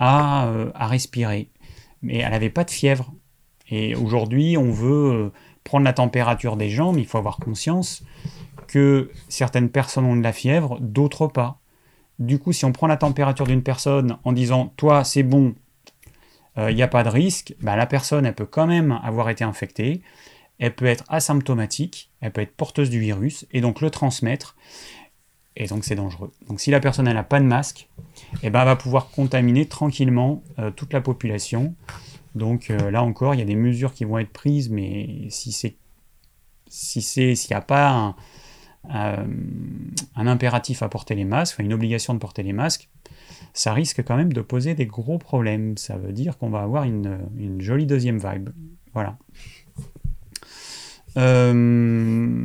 [0.00, 1.52] à, euh, à respirer,
[2.02, 3.12] mais elle n'avait pas de fièvre,
[3.68, 5.32] et aujourd'hui, on veut euh,
[5.64, 8.04] prendre la température des gens, mais il faut avoir conscience
[8.68, 11.58] que certaines personnes ont de la fièvre, d'autres pas.
[12.18, 15.54] du coup, si on prend la température d'une personne en disant toi c'est bon,
[16.56, 19.28] il euh, n'y a pas de risque, bah, la personne elle peut quand même avoir
[19.28, 20.00] été infectée,
[20.58, 24.56] elle peut être asymptomatique, elle peut être porteuse du virus et donc le transmettre.
[25.56, 26.32] Et donc c'est dangereux.
[26.48, 27.88] Donc si la personne n'a pas de masque,
[28.42, 31.74] eh ben, elle va pouvoir contaminer tranquillement euh, toute la population.
[32.36, 35.52] Donc euh, là encore, il y a des mesures qui vont être prises, mais si
[35.52, 35.76] c'est
[36.68, 38.16] si c'est s'il n'y a pas un,
[38.90, 42.90] un, impératif à porter les masques, une obligation de porter les masques,
[43.54, 45.78] ça risque quand même de poser des gros problèmes.
[45.78, 48.50] Ça veut dire qu'on va avoir une, une, jolie deuxième vibe.
[48.92, 49.16] Voilà.
[51.16, 52.36] Euh,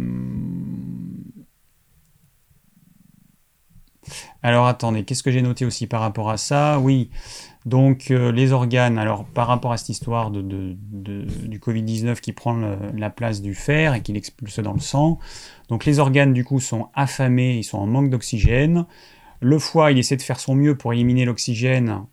[4.42, 6.80] alors attendez, qu'est-ce que j'ai noté aussi par rapport à ça?
[6.80, 7.10] Oui,
[7.66, 12.60] donc euh, les organes, alors par rapport à cette histoire de, du Covid-19 qui prend
[12.96, 15.20] la place du fer et qui l'expulse dans le sang,
[15.70, 18.86] donc les organes du coup sont affamés, ils sont en manque d'oxygène.
[19.40, 22.06] Le foie, il essaie de faire son mieux pour éliminer l'oxygène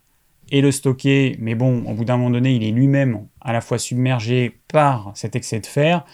[0.51, 3.61] et le stocker, mais bon, au bout d'un moment donné, il est lui-même à la
[3.61, 6.05] fois submergé par cet excès de fer,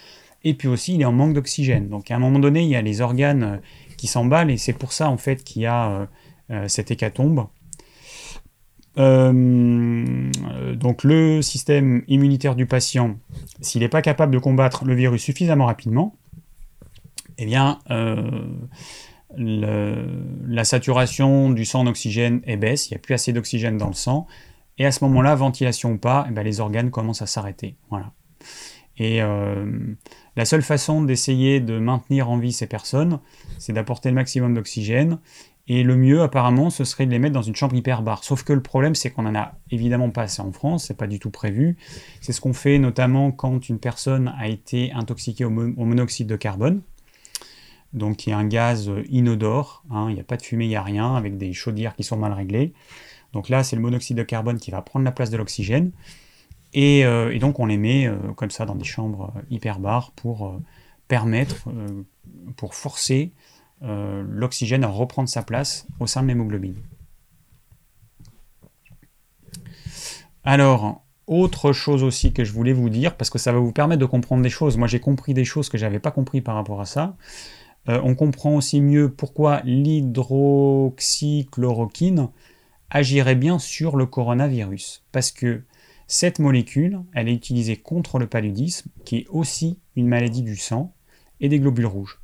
[0.44, 1.88] et puis aussi il est en manque d'oxygène.
[1.88, 3.60] Donc à un moment donné, il y a les organes
[3.96, 6.06] qui s'emballent, et c'est pour ça en fait qu'il y a euh,
[6.50, 7.46] euh, cette hécatombe.
[8.98, 10.30] Euh,
[10.74, 13.16] donc le système immunitaire du patient,
[13.60, 16.16] s'il n'est pas capable de combattre le virus suffisamment rapidement,
[17.38, 17.78] eh bien
[19.36, 23.88] la saturation du sang en oxygène est baisse, il n'y a plus assez d'oxygène dans
[23.88, 24.26] le sang,
[24.78, 27.76] et à ce moment-là, ventilation ou pas, eh bien, les organes commencent à s'arrêter.
[27.90, 28.12] Voilà.
[28.98, 29.94] Et euh,
[30.36, 33.20] la seule façon d'essayer de maintenir en vie ces personnes,
[33.58, 35.18] c'est d'apporter le maximum d'oxygène
[35.68, 38.22] et le mieux, apparemment, ce serait de les mettre dans une chambre hyperbare.
[38.22, 41.08] Sauf que le problème, c'est qu'on n'en a évidemment pas assez en France, c'est pas
[41.08, 41.76] du tout prévu.
[42.20, 46.82] C'est ce qu'on fait notamment quand une personne a été intoxiquée au, monoxyde de carbone.
[47.92, 50.76] Donc y a un gaz inodore, hein, il n'y a pas de fumée, il n'y
[50.76, 52.72] a rien, avec des chaudières qui sont mal réglées.
[53.32, 55.90] Donc là, c'est le monoxyde de carbone qui va prendre la place de l'oxygène.
[56.74, 60.62] Et, euh, donc on les met euh, comme ça dans des chambres hyperbares pour euh,
[61.08, 61.68] permettre,
[62.56, 63.32] pour forcer
[63.82, 66.76] euh, l'oxygène à reprendre sa place au sein de l'hémoglobine.
[70.44, 74.00] Alors, autre chose aussi que je voulais vous dire, parce que ça va vous permettre
[74.00, 74.76] de comprendre des choses.
[74.76, 77.16] Moi, j'ai compris des choses que j'avais pas compris par rapport à ça.
[77.88, 82.28] Euh, on comprend aussi mieux pourquoi l'hydroxychloroquine
[82.90, 85.04] agirait bien sur le coronavirus.
[85.10, 85.64] Parce que
[86.06, 90.94] cette molécule, elle est utilisée contre le paludisme, qui est aussi une maladie du sang
[91.40, 92.20] et des globules rouges.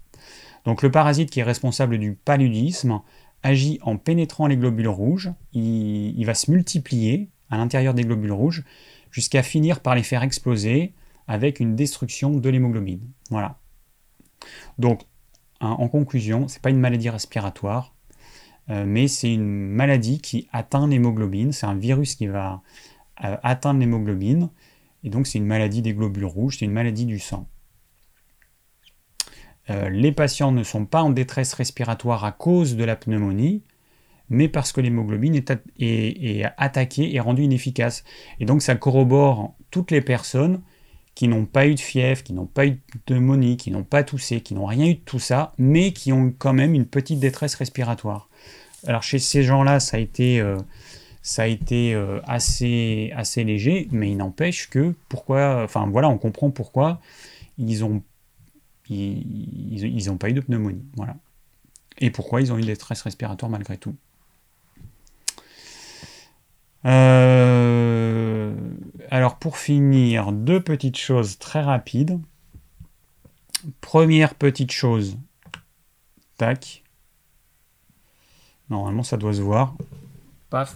[0.64, 3.00] Donc le parasite qui est responsable du paludisme
[3.42, 8.64] agit en pénétrant les globules rouges, il, va se multiplier à l'intérieur des globules rouges
[9.10, 10.94] jusqu'à finir par les faire exploser
[11.26, 13.00] avec une destruction de l'hémoglobine.
[13.30, 13.58] Voilà.
[14.78, 15.02] Donc
[15.60, 17.94] hein, en conclusion, ce n'est pas une maladie respiratoire,
[18.70, 22.62] euh, mais c'est une maladie qui atteint l'hémoglobine, c'est un virus qui va
[23.24, 24.50] euh, atteindre l'hémoglobine,
[25.02, 27.48] et donc c'est une maladie des globules rouges, c'est une maladie du sang.
[29.72, 33.62] Euh, les patients ne sont pas en détresse respiratoire à cause de la pneumonie,
[34.28, 35.34] mais parce que l'hémoglobine
[35.78, 38.04] est, attaquée et rendue inefficace.
[38.40, 40.60] Et donc ça corrobore toutes les personnes
[41.14, 44.02] qui n'ont pas eu de fièvre, qui n'ont pas eu de pneumonie, qui n'ont pas
[44.02, 47.20] toussé, qui n'ont rien eu de tout ça, mais qui ont quand même une petite
[47.20, 48.28] détresse respiratoire.
[48.86, 50.56] Alors chez ces gens-là, ça a été, euh,
[51.38, 57.00] euh, assez, assez léger, mais il n'empêche que pourquoi, enfin voilà, on comprend pourquoi
[57.58, 58.02] ils ont
[58.92, 60.84] ils n'ont pas eu de pneumonie.
[60.96, 61.16] Voilà.
[61.98, 63.94] Et pourquoi ils ont eu des stress respiratoires malgré tout.
[66.84, 68.54] Euh,
[69.10, 72.20] alors pour finir, deux petites choses très rapides.
[73.80, 75.16] Première petite chose,
[76.36, 76.82] tac.
[78.68, 79.76] Normalement ça doit se voir.
[80.50, 80.74] Paf.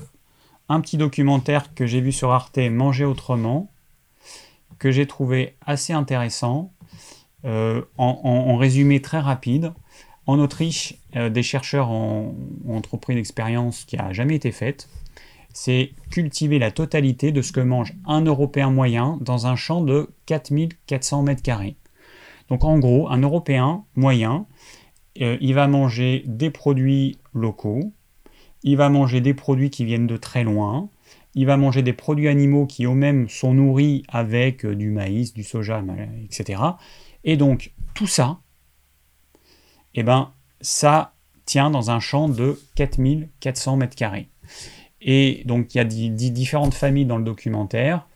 [0.69, 3.71] Un petit documentaire que j'ai vu sur Arte, Manger autrement,
[4.79, 6.73] que j'ai trouvé assez intéressant.
[7.47, 9.73] Euh, en, résumé très rapide,
[10.27, 12.35] en Autriche, euh, des chercheurs ont,
[12.69, 14.89] entrepris une expérience qui n'a jamais été faite.
[15.53, 20.11] C'est cultiver la totalité de ce que mange un Européen moyen dans un champ de
[20.27, 21.77] 4400 mètres carrés.
[22.49, 24.47] Donc en gros, un Européen moyen,
[25.21, 27.93] euh, il va manger des produits locaux,
[28.65, 30.89] il va manger des produits qui viennent de très loin,
[31.37, 35.83] il va manger des produits animaux qui eux-mêmes sont nourris avec du maïs, du soja,
[36.25, 36.61] etc.
[37.27, 38.39] Et donc, tout ça,
[39.95, 44.29] eh ben, ça tient dans un champ de 4400 mètres carrés.
[45.01, 48.07] Et donc, il y a différentes familles dans le documentaire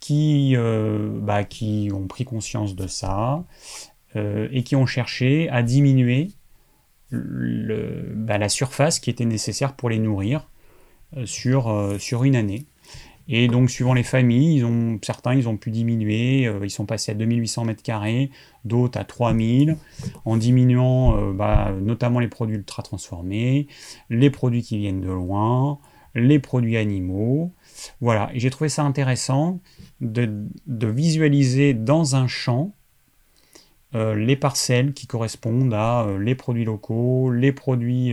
[0.00, 3.44] qui, euh, bah, qui ont pris conscience de ça
[4.16, 6.32] euh, et qui ont cherché à diminuer
[7.12, 10.50] bah, la surface qui était nécessaire pour les nourrir
[11.24, 12.66] sur, sur une année.
[13.28, 16.46] Et donc, suivant les familles, ils ont, certains, ils ont pu diminuer.
[16.46, 18.30] Euh, ils sont passés à 2800 mètres carrés,
[18.64, 19.76] d'autres à 3000,
[20.24, 23.66] en diminuant euh, bah, notamment les produits ultra transformés,
[24.10, 25.78] les produits qui viennent de loin,
[26.14, 27.52] les produits animaux.
[28.00, 28.30] Voilà.
[28.34, 29.60] J'ai trouvé ça intéressant
[30.00, 32.74] de, visualiser dans un champ
[33.94, 38.12] euh, les parcelles qui correspondent à les produits locaux, les produits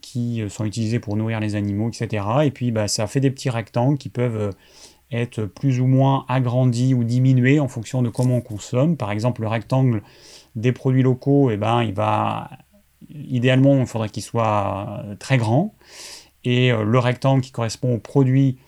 [0.00, 2.24] qui sont utilisés pour nourrir les animaux, etc.
[2.44, 4.50] Et puis bah, ça fait des petits rectangles qui peuvent euh,
[5.10, 8.96] être plus ou moins agrandis ou diminués en fonction de comment on consomme.
[8.96, 10.02] Par exemple, le rectangle
[10.56, 11.90] des produits locaux, eh ben,
[13.10, 15.74] idéalement, il faudrait qu'il soit euh, très grand.
[16.44, 18.58] Et le rectangle qui correspond aux produits,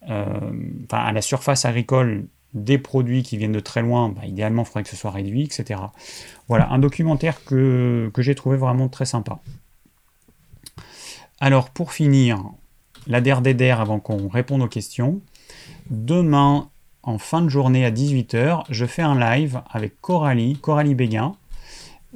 [0.00, 4.82] à la surface agricole des produits qui viennent de très loin, bah, idéalement, il faudrait
[4.82, 5.78] que ce soit réduit, etc.
[6.48, 9.40] Voilà, un documentaire que, que j'ai trouvé vraiment très sympa.
[11.40, 12.42] Alors, pour finir,
[13.06, 15.20] la der avant qu'on réponde aux questions.
[15.90, 16.68] Demain,
[17.02, 21.36] en fin de journée à 18h, je fais un live avec Coralie, Coralie Béguin,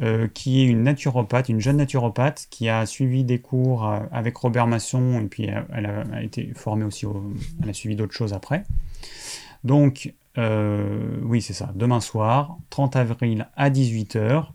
[0.02, 4.36] euh, qui est une naturopathe, une jeune naturopathe qui a suivi des cours euh, avec
[4.36, 7.06] Robert Masson et puis euh, elle a, été formée aussi,
[7.62, 8.64] elle a suivi d'autres choses après.
[9.64, 14.46] Donc, oui, c'est ça, demain soir, 30 avril à 18h.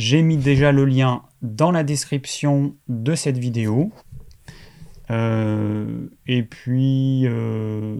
[0.00, 3.92] J'ai mis déjà le lien dans la description de cette vidéo.
[5.10, 7.96] Euh, et puis, euh,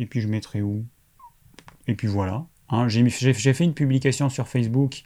[0.00, 0.84] et puis je mettrai où?
[1.86, 2.46] Et puis voilà.
[2.68, 5.04] Hein, j'ai fait une publication sur Facebook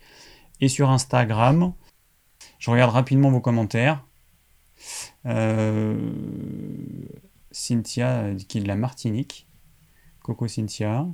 [0.63, 1.75] et sur Instagram.
[2.59, 4.03] Je regarde rapidement vos commentaires.
[5.27, 6.11] Euh,
[7.51, 9.47] Cynthia qui est de la Martinique.
[10.23, 11.07] Coco Cynthia.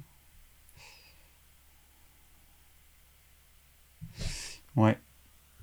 [4.77, 4.99] Ouais.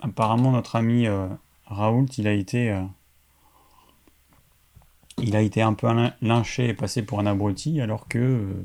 [0.02, 1.28] Apparemment, notre ami euh,
[1.66, 2.72] Raoult, il a été.
[2.72, 2.84] Euh,
[5.18, 5.88] il a été un peu
[6.22, 8.64] lynché et passé pour un abruti, alors que euh,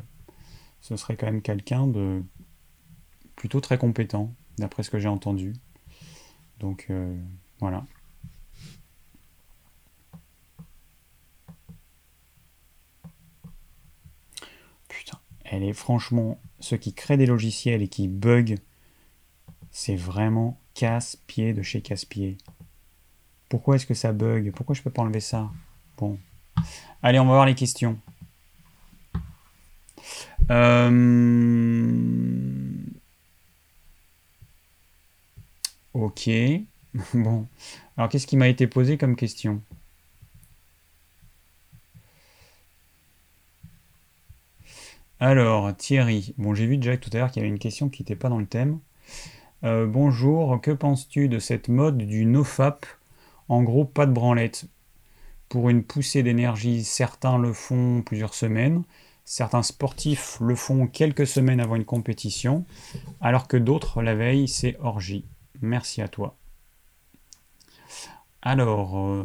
[0.80, 2.22] ce serait quand même quelqu'un de
[3.34, 5.52] plutôt très compétent, d'après ce que j'ai entendu.
[6.60, 6.90] Donc
[7.60, 7.84] voilà.
[14.88, 18.58] Putain, elle est franchement, ceux qui créent des logiciels et qui bug
[19.78, 22.38] c'est vraiment casse-pied de chez casse-pied.
[23.50, 24.50] Pourquoi est-ce que ça bug?
[24.52, 25.50] Pourquoi je peux pas enlever ça?
[25.98, 26.18] Bon.
[27.02, 27.98] Allez, on va voir les questions.
[30.50, 31.92] Euh,
[35.92, 36.30] ok.
[37.12, 37.46] bon.
[37.98, 39.60] Alors, qu'est-ce qui m'a été posé comme question?
[45.20, 46.34] Alors, Thierry.
[46.38, 48.30] Bon, j'ai vu déjà tout à l'heure qu'il y avait une question qui n'était pas
[48.30, 48.80] dans le thème.
[49.64, 52.84] Euh, bonjour, que penses-tu de cette mode du nofap
[53.48, 54.66] En gros, pas de branlette?
[55.48, 58.82] Pour une poussée d'énergie, certains le font plusieurs semaines,
[59.24, 62.66] certains sportifs le font quelques semaines avant une compétition,
[63.22, 65.24] alors que d'autres, la veille, c'est orgie.
[65.62, 66.36] Merci à toi.
[68.42, 69.24] Alors, euh,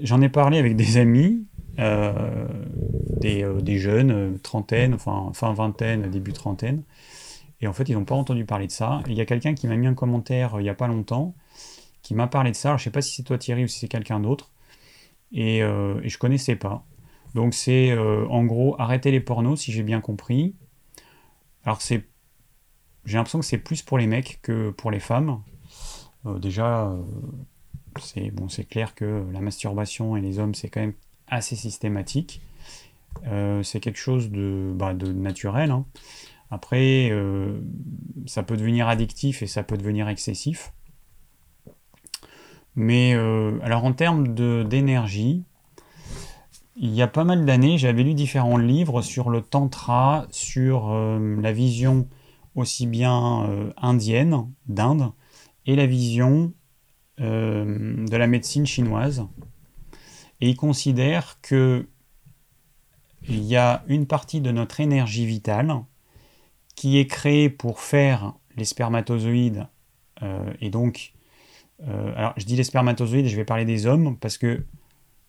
[0.00, 1.44] j'en ai parlé avec des amis,
[1.80, 2.46] euh,
[3.20, 6.82] des, des, jeunes, trentaine, enfin fin vingtaine, début trentaine,
[7.60, 9.02] et en fait, ils n'ont pas entendu parler de ça.
[9.06, 11.34] il y a quelqu'un qui m'a mis un commentaire euh, il n'y a pas longtemps,
[12.02, 12.70] qui m'a parlé de ça.
[12.70, 14.50] Alors, je ne sais pas si c'est toi Thierry ou si c'est quelqu'un d'autre.
[15.32, 16.84] Et, euh, je connaissais pas.
[17.34, 20.54] Donc c'est euh, en gros arrêter les pornos, si j'ai bien compris.
[21.64, 22.06] Alors c'est,
[23.04, 25.42] j'ai l'impression que c'est plus pour les mecs que pour les femmes.
[26.24, 26.96] déjà,
[28.00, 30.94] c'est bon, c'est clair que la masturbation et les hommes, c'est quand même
[31.26, 32.40] assez systématique.
[33.24, 35.72] c'est quelque chose de, bah, naturel.
[35.72, 35.84] Hein.
[36.50, 37.60] Après, euh,
[38.26, 40.72] ça peut devenir addictif et ça peut devenir excessif.
[42.76, 45.44] Mais euh, alors en termes d'énergie,
[46.76, 51.40] il y a pas mal d'années, j'avais lu différents livres sur le tantra, sur euh,
[51.40, 52.08] la vision
[52.54, 55.12] aussi bien indienne, d'Inde,
[55.66, 56.54] et la vision
[57.18, 59.26] de la médecine chinoise.
[60.40, 61.86] Et ils considèrent que
[63.28, 65.82] il y a une partie de notre énergie vitale
[66.76, 69.66] qui est créé pour faire les spermatozoïdes.
[70.22, 71.14] Euh, et donc,
[71.82, 74.64] euh, alors je dis les spermatozoïdes, je vais parler des hommes parce que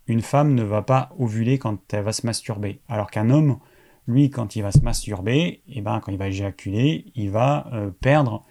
[0.06, 3.60] une femme ne va pas ovuler quand elle va se masturber, alors qu'un homme,
[4.08, 7.68] lui, quand il va se masturber, et eh ben quand il va éjaculer, il va
[7.74, 8.45] euh, perdre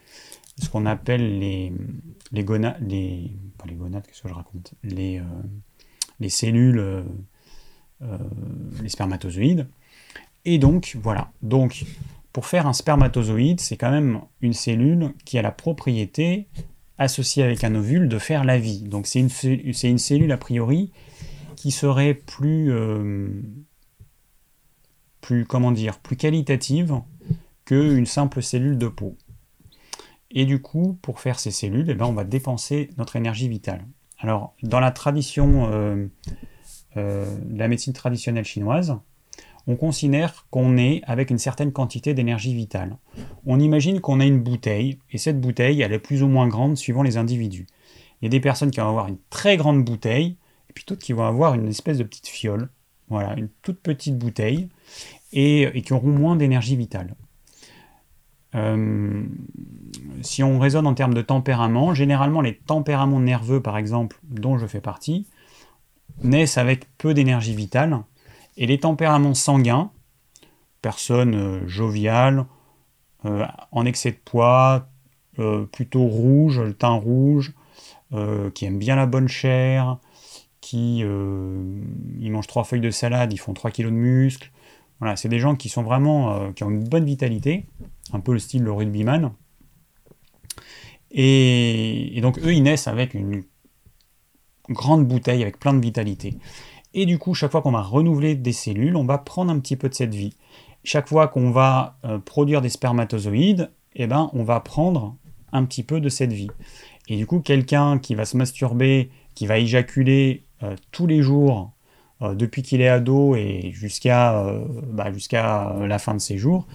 [0.61, 1.73] ce qu'on appelle les
[2.33, 3.31] les gonades, les
[3.67, 5.21] les qu'est-ce que je raconte, les
[6.29, 7.05] cellules,
[8.01, 9.67] les spermatozoïdes.
[10.45, 11.85] Et donc voilà, donc
[12.37, 16.49] pour faire un spermatozoïde, c'est quand même une cellule qui a la propriété
[16.99, 18.83] associée avec un ovule, de faire la vie.
[18.83, 20.93] Donc c'est une, une cellule a priori
[21.57, 23.31] qui serait plus, euh,
[25.23, 27.01] plus, comment dire, plus qualitative
[27.65, 29.17] qu'une simple cellule de peau.
[30.31, 33.87] Et du coup, pour faire ces cellules, eh ben, on va dépenser notre énergie vitale.
[34.19, 36.07] Alors, dans la tradition euh,
[36.99, 38.99] euh, la médecine traditionnelle chinoise,
[39.67, 42.97] on considère qu'on est avec une certaine quantité d'énergie vitale.
[43.47, 46.77] On imagine qu'on a une bouteille, et cette bouteille, elle est plus ou moins grande
[46.77, 47.67] suivant les individus.
[48.21, 50.37] Il y a des personnes qui vont avoir une très grande bouteille,
[50.71, 52.69] et puis d'autres qui vont avoir une espèce de petite fiole,
[53.09, 54.69] voilà, une toute petite bouteille,
[55.33, 57.15] et, qui auront moins d'énergie vitale.
[58.55, 59.25] Euh,
[60.23, 64.67] si on raisonne en termes de tempérament, généralement les tempéraments nerveux, par exemple, dont je
[64.67, 65.27] fais partie,
[66.23, 68.03] naissent avec peu d'énergie vitale,
[68.57, 69.91] et les tempéraments sanguins,
[70.83, 72.47] personnes euh, joviales,
[73.25, 74.89] euh, en excès de poids,
[75.39, 77.53] euh, plutôt rouge, le teint rouge,
[78.55, 79.99] qui aiment bien la bonne chair,
[80.61, 84.53] qui ils mangent trois feuilles de salade, ils font 3 kilos de muscles.
[85.01, 87.67] Voilà, c'est des gens qui sont vraiment qui ont une bonne vitalité,
[88.13, 89.33] un peu le style le rugbyman.
[91.11, 93.43] Et, et donc eux, ils naissent avec une
[94.71, 96.39] grande bouteille avec plein de vitalité.
[96.99, 99.77] Et du coup, chaque fois qu'on va renouveler des cellules, on va prendre un petit
[99.77, 100.35] peu de cette vie.
[100.83, 105.15] Chaque fois qu'on va euh, produire des spermatozoïdes, eh ben, on va prendre
[105.53, 106.49] un petit peu de cette vie.
[107.09, 111.73] Et du coup, quelqu'un qui va se masturber, qui va éjaculer euh, tous les jours,
[112.23, 114.55] euh, depuis qu'il est ado et jusqu'à
[114.91, 115.11] bah,
[115.87, 116.67] la fin de ses jours,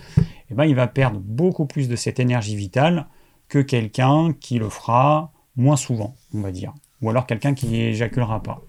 [0.52, 3.08] eh ben, il va perdre beaucoup plus de cette énergie vitale
[3.48, 6.76] que quelqu'un qui le fera moins souvent, on va dire.
[7.02, 8.62] Ou alors quelqu'un qui éjaculera pas.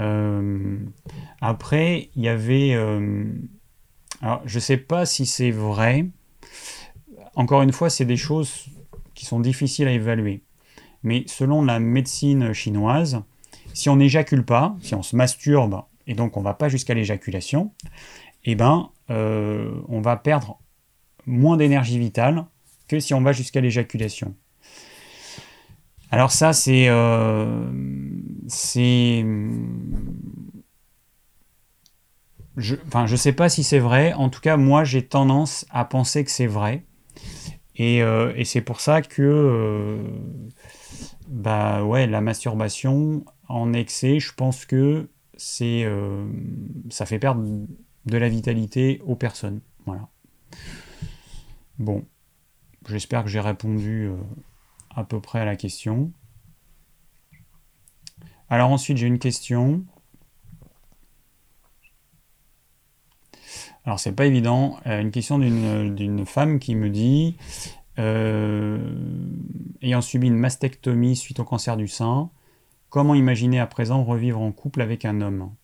[0.00, 0.78] Euh,
[1.40, 2.74] après, il y avait...
[2.74, 3.24] Euh,
[4.20, 6.06] alors, je ne sais pas si c'est vrai.
[7.34, 8.66] Encore une fois, c'est des choses
[9.14, 10.42] qui sont difficiles à évaluer.
[11.02, 13.22] Mais selon la médecine chinoise,
[13.72, 16.94] si on n'éjacule pas, si on se masturbe, et donc on ne va pas jusqu'à
[16.94, 17.72] l'éjaculation,
[18.44, 20.58] eh ben, euh, on va perdre
[21.26, 22.46] moins d'énergie vitale
[22.88, 24.34] que si on va jusqu'à l'éjaculation.
[26.14, 26.86] Alors ça, c'est...
[26.88, 27.72] Euh.
[32.56, 34.12] Je, je sais pas si c'est vrai.
[34.12, 36.84] En tout cas, moi, j'ai tendance à penser que c'est vrai.
[37.74, 39.22] Et, euh, c'est pour ça que...
[39.22, 40.08] Euh,
[41.26, 45.84] bah ouais, la masturbation en excès, je pense que c'est...
[46.90, 47.42] ça fait perdre
[48.06, 49.62] de la vitalité aux personnes.
[49.84, 50.08] Voilà.
[51.80, 52.04] Bon.
[52.88, 54.12] J'espère que j'ai répondu
[54.94, 56.12] à peu près à la question.
[58.48, 59.84] Alors ensuite, j'ai une question.
[63.84, 64.78] Alors c'est pas évident.
[64.86, 67.36] Euh, une question d'une femme qui me dit
[67.98, 68.78] euh,
[69.82, 72.30] ayant subi une mastectomie suite au cancer du sein,
[72.88, 75.54] comment imaginer à présent revivre en couple avec un homme?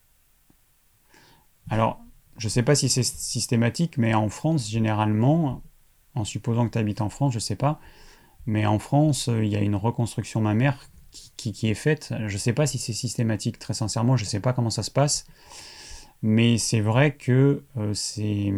[1.71, 2.01] Alors,
[2.37, 5.63] je ne sais pas si c'est systématique, mais en France, généralement,
[6.15, 7.81] en supposant que tu habites en France, je ne sais pas,
[8.51, 10.91] mais en France, euh, il y a une reconstruction mammaire
[11.37, 12.13] qui, qui, est faite.
[12.27, 14.83] Je ne sais pas si c'est systématique, très sincèrement, je ne sais pas comment ça
[14.83, 15.25] se passe.
[16.23, 18.53] Mais c'est vrai que euh, c'est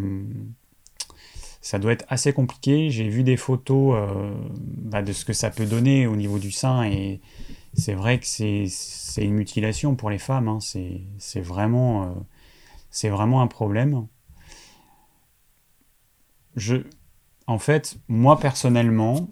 [1.61, 2.89] ça doit être assez compliqué.
[2.89, 6.53] J'ai vu des photos euh, bah, de ce que ça peut donner au niveau du
[6.53, 7.21] sein et
[7.75, 8.67] c'est vrai que c'est
[9.19, 10.49] une mutilation pour les femmes.
[10.49, 10.59] Hein.
[11.19, 12.27] C'est vraiment,
[13.05, 14.07] vraiment un problème.
[16.57, 16.77] Je,
[17.47, 19.29] en fait, moi personnellement,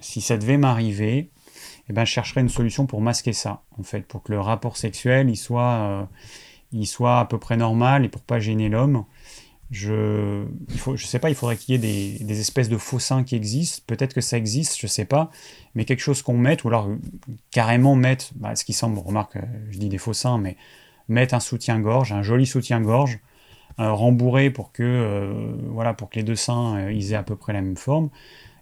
[0.00, 1.30] si ça devait m'arriver,
[1.88, 4.76] eh ben, je chercherais une solution pour masquer ça, en fait, pour que le rapport
[4.76, 6.04] sexuel il soit, euh,
[6.72, 9.04] il soit à peu près normal et pour pas gêner l'homme.
[9.70, 12.98] Je, il faut, je sais pas, il faudrait qu'il y ait des, espèces de faux
[12.98, 13.82] seins qui existent.
[13.86, 15.30] Peut-être que ça existe, je sais pas,
[15.74, 16.88] mais quelque chose qu'on mette, ou alors
[17.50, 20.56] carrément mettre, bah, ce qui semble, remarque, euh, je dis des faux seins, mais
[21.08, 23.18] mettre un soutien-gorge, un joli soutien-gorge,
[23.78, 27.60] euh, rembourré pour que, voilà, pour que les deux seins aient à peu près la
[27.62, 28.10] même forme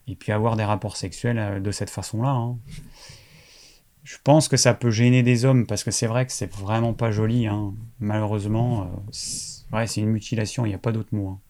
[0.08, 2.30] et puis avoir des rapports sexuels euh, de cette façon-là.
[2.30, 2.58] Hein.
[4.04, 6.94] Je pense que ça peut gêner des hommes parce que c'est vrai que c'est vraiment
[6.94, 7.46] pas joli.
[7.46, 7.74] Hein.
[7.98, 8.88] Malheureusement,
[9.72, 11.28] euh, c'est une mutilation, il n'y a pas d'autre mot.
[11.28, 11.40] Hein.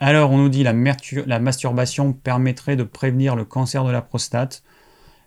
[0.00, 0.72] Alors, on nous dit la,
[1.26, 4.62] la masturbation permettrait de prévenir le cancer de la prostate.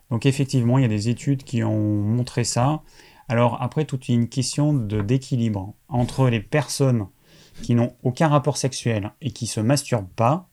[0.09, 2.81] Donc, effectivement, il y a des études qui ont montré ça.
[3.27, 7.07] Alors, après, toute une question d'équilibre entre les personnes
[7.61, 10.49] qui n'ont aucun rapport sexuel et qui se masturbent pas,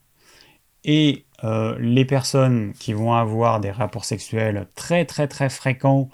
[0.85, 6.09] et euh, les personnes qui vont avoir des rapports sexuels très très très fréquents,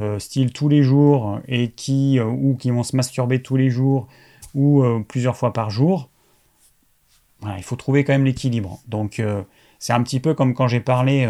[0.00, 3.70] euh, style tous les jours, et qui, euh, ou qui vont se masturber tous les
[3.70, 4.08] jours,
[4.54, 6.10] ou plusieurs fois par jour,
[7.56, 8.78] il faut trouver quand même l'équilibre.
[8.86, 9.20] Donc
[9.80, 11.28] C'est un petit peu comme quand j'ai parlé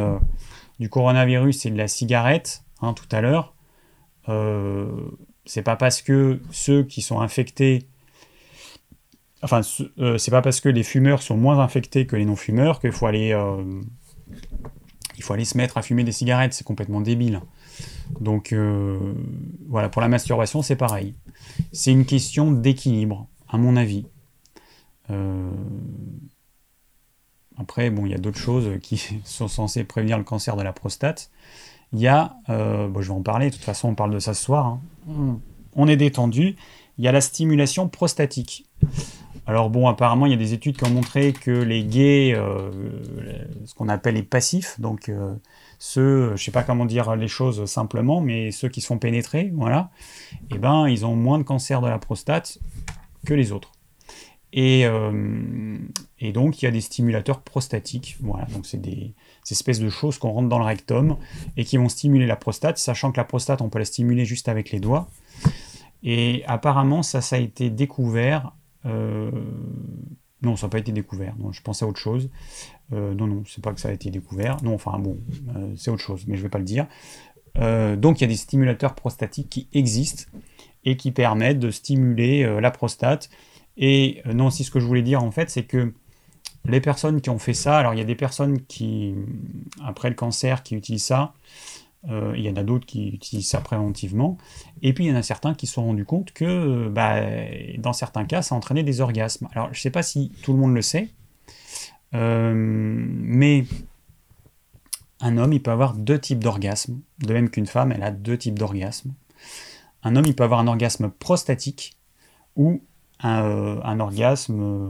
[0.78, 3.54] du coronavirus et de la cigarette hein, tout à l'heure.
[5.46, 7.88] c'est pas parce que ceux qui sont infectés
[9.44, 13.06] enfin, c'est pas parce que les fumeurs sont moins infectés que les non-fumeurs qu'il faut
[13.06, 13.38] aller,
[15.16, 16.54] il faut aller se mettre à fumer des cigarettes.
[16.54, 17.40] C'est complètement débile.
[18.20, 19.14] Donc euh,
[19.68, 21.14] voilà, pour la masturbation, c'est pareil.
[21.72, 24.06] C'est une question d'équilibre, à mon avis.
[25.10, 25.50] Euh,
[27.56, 30.72] après, bon, il y a d'autres choses qui sont censées prévenir le cancer de la
[30.72, 31.30] prostate.
[31.92, 34.18] Il y a, euh, bon, je vais en parler, de toute façon, on parle de
[34.18, 34.78] ça ce soir.
[35.08, 35.38] Hein.
[35.76, 36.56] On est détendu.
[36.98, 38.66] Il y a la stimulation prostatique.
[39.46, 42.34] Alors bon, apparemment, il y a des études qui ont montré que les gays,
[43.66, 45.10] ce qu'on appelle les passifs, donc
[45.78, 49.90] ceux, je sais pas comment dire les choses simplement, mais ceux qui sont pénétrés, voilà,
[50.50, 52.58] eh ben, ils ont moins de cancer de la prostate
[53.26, 53.72] que les autres.
[54.56, 55.76] Et, euh,
[56.20, 59.12] et donc, il y a des stimulateurs prostatiques, voilà, donc c'est des,
[59.50, 61.16] espèces de choses qu'on rentre dans le rectum
[61.56, 64.48] et qui vont stimuler la prostate, sachant que la prostate, on peut la stimuler juste
[64.48, 65.08] avec les doigts.
[66.04, 68.52] Et apparemment, ça, ça a été découvert.
[68.86, 69.30] Euh,
[70.42, 71.34] non, ça n'a pas été découvert.
[71.52, 72.30] Je pensais à autre chose.
[72.92, 74.62] Euh, non, non, c'est pas que ça a été découvert.
[74.62, 75.18] Non, enfin bon,
[75.56, 76.86] euh, c'est autre chose, mais je vais pas le dire.
[77.56, 80.24] Donc il y a des stimulateurs prostatiques qui existent
[80.84, 83.30] et qui permettent de stimuler la prostate.
[83.76, 85.94] Et non, si ce que je voulais dire en fait, c'est que
[86.64, 89.14] les personnes qui ont fait ça, alors il y a des personnes qui,
[89.84, 91.34] après le cancer, qui utilisent ça.
[92.08, 94.36] Il y en a d'autres qui utilisent ça préventivement.
[94.82, 97.20] Et puis il y en a certains qui se sont rendus compte que bah,
[97.78, 99.48] dans certains cas, ça entraînait des orgasmes.
[99.52, 101.10] Alors je ne sais pas si tout le monde le sait,
[102.14, 103.64] euh, mais
[105.20, 108.38] un homme, il peut avoir deux types d'orgasmes, de même qu'une femme, elle a deux
[108.38, 109.14] types d'orgasmes.
[110.02, 111.96] Un homme, il peut avoir un orgasme prostatique
[112.56, 112.82] ou
[113.20, 114.88] un, euh, orgasme, euh,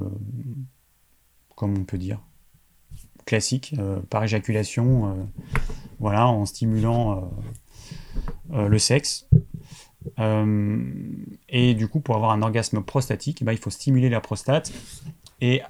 [1.54, 2.20] comme on peut dire,
[3.24, 3.74] classique,
[4.10, 5.28] par éjaculation,
[6.04, 7.30] voilà, en stimulant
[8.52, 9.26] le sexe.
[10.18, 14.70] et du coup, pour avoir un orgasme prostatique, eh ben, il faut stimuler la prostate.
[15.40, 15.62] Et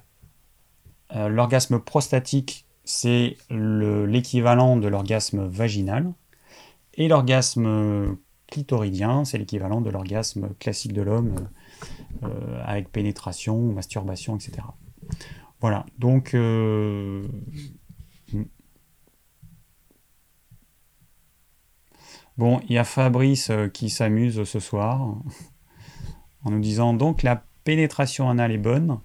[1.15, 6.13] euh, l'orgasme prostatique, c'est l'équivalent de l'orgasme vaginal.
[6.95, 8.17] Et l'orgasme
[8.47, 11.49] clitoridien, c'est l'équivalent de l'orgasme classique de l'homme,
[12.23, 14.63] euh, avec pénétration, masturbation, etc.
[15.61, 16.35] Voilà, donc...
[16.35, 17.27] Euh,
[22.37, 25.15] Bon, il y a Fabrice qui s'amuse ce soir
[26.45, 28.99] en nous disant donc la pénétration anale est bonne.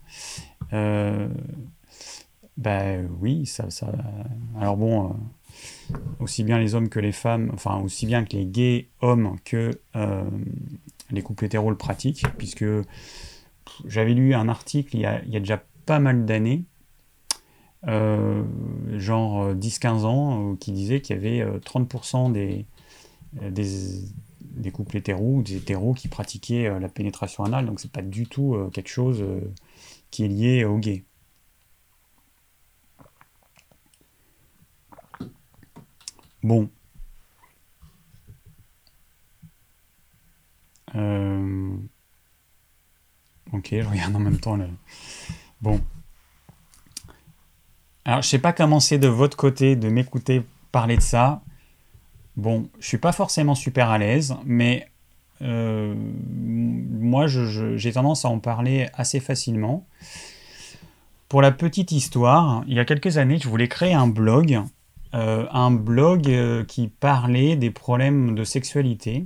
[2.60, 3.90] Ben oui, ça, ça.
[4.60, 8.46] Alors bon, euh, aussi bien les hommes que les femmes, enfin aussi bien que les
[8.46, 10.30] gays hommes que euh,
[11.10, 12.66] les couples hétéros le pratiquent, puisque
[13.86, 16.66] j'avais lu un article il y a, déjà pas mal d'années,
[17.88, 18.44] euh,
[18.98, 22.66] genre 10-15 ans, qui disait qu'il y avait 30% des,
[23.34, 28.28] des, couples hétéros ou des hétéros qui pratiquaient la pénétration anale, donc c'est pas du
[28.28, 29.24] tout quelque chose
[30.12, 31.04] qui est lié aux gays.
[36.44, 36.70] Bon.
[40.96, 41.78] Euh,
[43.52, 44.68] ok, je regarde en même temps le...
[45.62, 45.82] Bon.
[48.06, 51.44] Alors, je sais pas comment c'est de votre côté de m'écouter parler de ça.
[52.40, 54.88] Bon, je suis pas forcément super à l'aise, mais
[55.42, 59.86] euh, moi, j'ai tendance à en parler assez facilement.
[61.28, 64.62] Pour la petite histoire, il y a quelques années, je voulais créer un blog
[65.16, 69.26] euh, un blog euh, qui parlait des problèmes de sexualité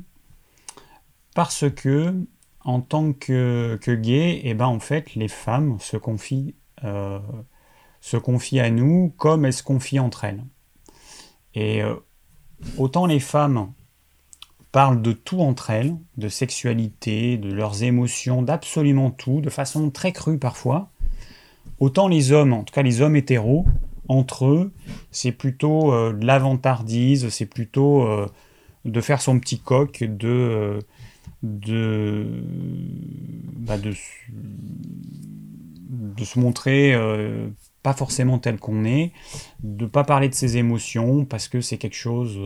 [1.36, 2.16] parce que
[2.64, 6.56] en tant que, que gay, eh ben en fait les femmes se confient,
[8.00, 10.44] se confient à nous comme elles se confient entre elles.
[11.54, 11.84] Et
[12.78, 13.72] autant les femmes
[14.72, 20.12] parlent de tout entre elles, de sexualité, de leurs émotions, d'absolument tout, de façon très
[20.12, 20.90] crue parfois,
[21.80, 23.66] autant les hommes, en tout cas les hommes hétéros,
[24.08, 24.72] entre eux,
[25.12, 28.28] c'est plutôt euh, de l'avantardise, c'est plutôt euh,
[28.86, 30.82] de faire son petit coq, de,
[31.44, 32.42] euh,
[33.60, 33.94] bah, de,
[35.90, 36.96] de, se montrer
[37.84, 39.12] pas forcément tel qu'on est,
[39.62, 42.40] de pas parler de ses émotions parce que c'est quelque chose,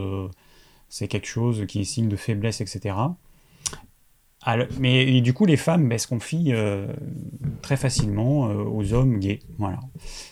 [0.90, 2.96] c'est quelque chose qui est signe de faiblesse, etc
[4.80, 6.88] mais du coup, les femmes ben, se confient euh,
[7.62, 9.40] très facilement euh, aux hommes gays.
[9.58, 9.80] Voilà.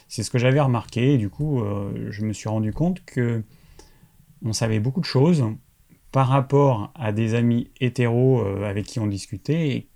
[0.07, 1.13] C'est ce que j'avais remarqué.
[1.13, 3.43] Et du coup, euh, je me suis rendu compte que
[4.43, 5.43] on savait beaucoup de choses
[6.11, 9.89] par rapport à des amis hétéros avec qui on discutait et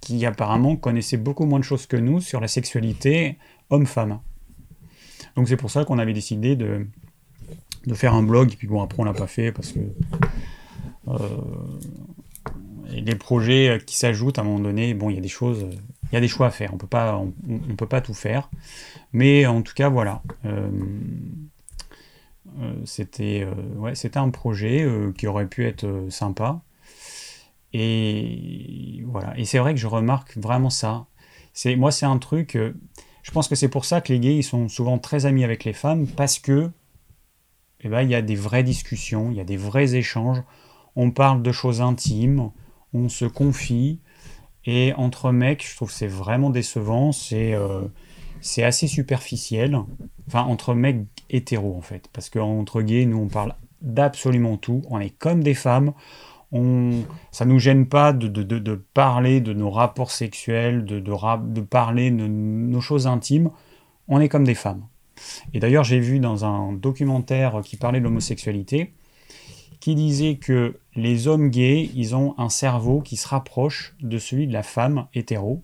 [0.00, 3.38] qui apparemment connaissaient beaucoup moins de choses que nous sur la sexualité
[3.70, 4.20] homme-femme.
[5.36, 6.86] Donc c'est pour ça qu'on avait décidé de,
[7.94, 9.80] faire un blog, et puis bon, après on l'a pas fait parce que
[11.08, 11.18] euh,
[12.90, 15.66] les projets qui s'ajoutent à un moment donné, bon, il y a des choses,
[16.10, 17.22] il y a des choix à faire, on peut pas,
[17.76, 18.48] peut pas tout faire,
[19.12, 20.22] mais en tout cas, voilà.
[20.44, 20.70] Euh,
[22.60, 26.60] euh, c'était un projet qui aurait pu être sympa.
[27.72, 29.36] Et voilà.
[29.36, 31.06] Et c'est vrai que je remarque vraiment ça.
[31.52, 32.56] C'est moi, c'est un truc.
[33.24, 35.64] Je pense que c'est pour ça que les gays ils sont souvent très amis avec
[35.64, 36.70] les femmes parce que
[37.84, 40.42] eh ben, il y a des vraies discussions, il y a des vrais échanges.
[40.96, 42.50] On parle de choses intimes,
[42.94, 44.00] on se confie.
[44.64, 47.12] Et entre mecs, je trouve que c'est vraiment décevant.
[47.12, 47.82] C'est euh,
[48.58, 49.78] assez superficiel.
[50.26, 52.08] Enfin, entre mecs hétéros, en fait.
[52.10, 54.80] Parce qu'entre gays, nous, on parle d'absolument tout.
[54.88, 55.92] On est comme des femmes.
[56.56, 57.02] On,
[57.32, 62.80] ça nous gêne pas de, parler de nos rapports sexuels, de, de, parler de nos
[62.80, 63.50] choses intimes.
[64.06, 64.86] On est comme des femmes.
[65.52, 68.94] Et d'ailleurs, j'ai vu dans un documentaire qui parlait de l'homosexualité,
[69.80, 74.46] qui disait que les hommes gays, ils ont un cerveau qui se rapproche de celui
[74.46, 75.62] de la femme hétéro,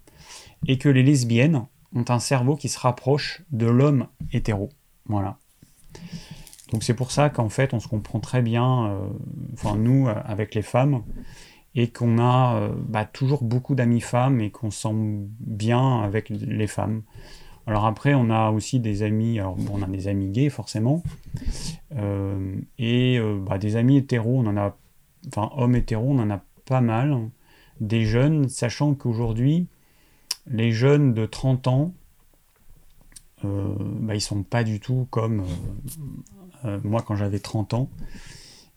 [0.66, 4.70] et que les lesbiennes ont un cerveau qui se rapproche de l'homme hétéro.
[5.07, 5.38] Voilà.
[6.72, 9.08] Donc c'est pour ça qu'en fait, on se comprend très bien, euh,
[9.54, 11.02] enfin nous, euh, avec les femmes,
[11.74, 14.94] et qu'on a euh, bah, toujours beaucoup d'amis femmes et qu'on sent
[15.40, 17.02] bien avec les femmes.
[17.66, 21.02] Alors après, on a aussi des amis, alors on a des amis gays forcément,
[22.78, 24.76] et bah, des amis hétéros, on en a,
[25.28, 27.30] enfin hommes hétéros, on en a pas mal,
[27.80, 29.68] des jeunes, sachant qu'aujourd'hui,
[30.46, 31.92] les jeunes de 30 ans,
[33.44, 35.44] euh, bah, ils sont pas du tout comme
[36.64, 37.90] euh, moi quand j'avais 30 ans.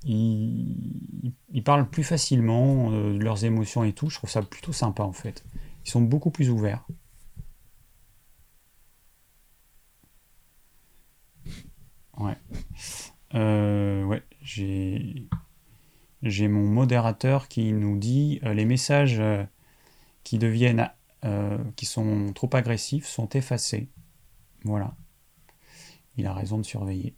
[0.05, 5.13] Ils, parlent plus facilement de leurs émotions et tout, je trouve ça plutôt sympa en
[5.13, 5.45] fait.
[5.85, 6.85] Ils sont beaucoup plus ouverts.
[12.17, 12.37] Ouais.
[13.35, 15.27] Euh, ouais, j'ai
[16.21, 19.43] j'ai mon modérateur qui nous dit euh, les messages euh,
[20.23, 20.89] qui deviennent
[21.77, 23.87] qui sont trop agressifs sont effacés.
[24.65, 24.93] Voilà.
[26.17, 27.15] Il a raison de surveiller.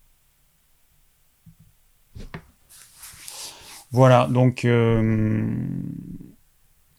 [3.91, 4.67] Voilà, donc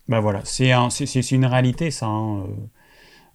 [0.08, 2.06] bah voilà, c'est un, une réalité ça.
[2.06, 2.46] Hein,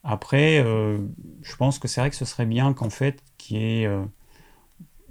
[0.03, 3.89] Après, je pense que c'est vrai que ce serait bien qu'en fait, qu'il y ait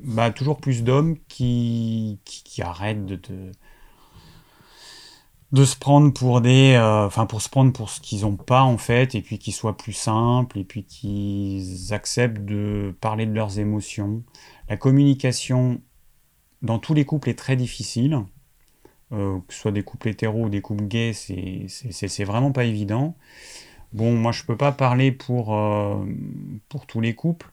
[0.05, 3.21] bah, toujours plus d'hommes qui, qui, arrêtent de,
[5.53, 8.63] de, se prendre pour des euh, enfin pour se prendre pour ce qu'ils n'ont pas
[8.63, 13.33] en fait et puis qu'ils soient plus simples et puis qu'ils acceptent de parler de
[13.35, 14.23] leurs émotions
[14.69, 15.81] la communication
[16.63, 18.21] dans tous les couples est très difficile.
[19.13, 23.17] Euh, que ce soit des couples hétéros ou des couples gays c'est vraiment pas évident.
[23.93, 26.05] Bon moi je peux pas parler pour euh,
[26.69, 27.51] pour tous les couples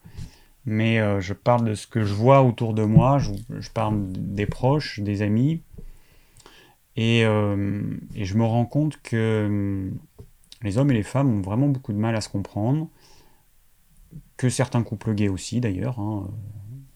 [0.68, 4.46] mais euh, je parle de ce que je vois autour de moi, je, parle des
[4.46, 5.62] proches, des amis,
[6.94, 9.98] et, je me rends compte que hum,
[10.62, 12.88] les hommes et les femmes ont vraiment beaucoup de mal à se comprendre,
[14.36, 16.28] que certains couples gays aussi d'ailleurs, hein,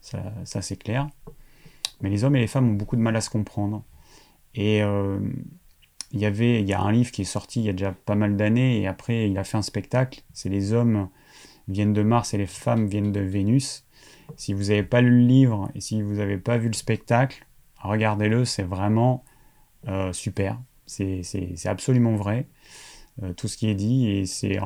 [0.00, 1.08] ça, c'est clair,
[2.02, 3.84] mais les hommes et les femmes ont beaucoup de mal à se comprendre.
[4.54, 5.18] Et euh,
[6.12, 7.92] il y avait, il y a un livre qui est sorti il y a déjà
[7.92, 11.08] pas mal d'années, et après il a fait un spectacle, c'est les hommes
[11.68, 13.86] viennent de Mars et les femmes viennent de Vénus.
[14.36, 17.46] Si vous n'avez pas lu le livre et si vous n'avez pas vu le spectacle,
[17.80, 19.24] regardez-le, c'est vraiment
[19.88, 20.60] euh, super.
[20.86, 22.46] C'est absolument vrai,
[23.22, 24.58] euh, tout ce qui est dit, et c'est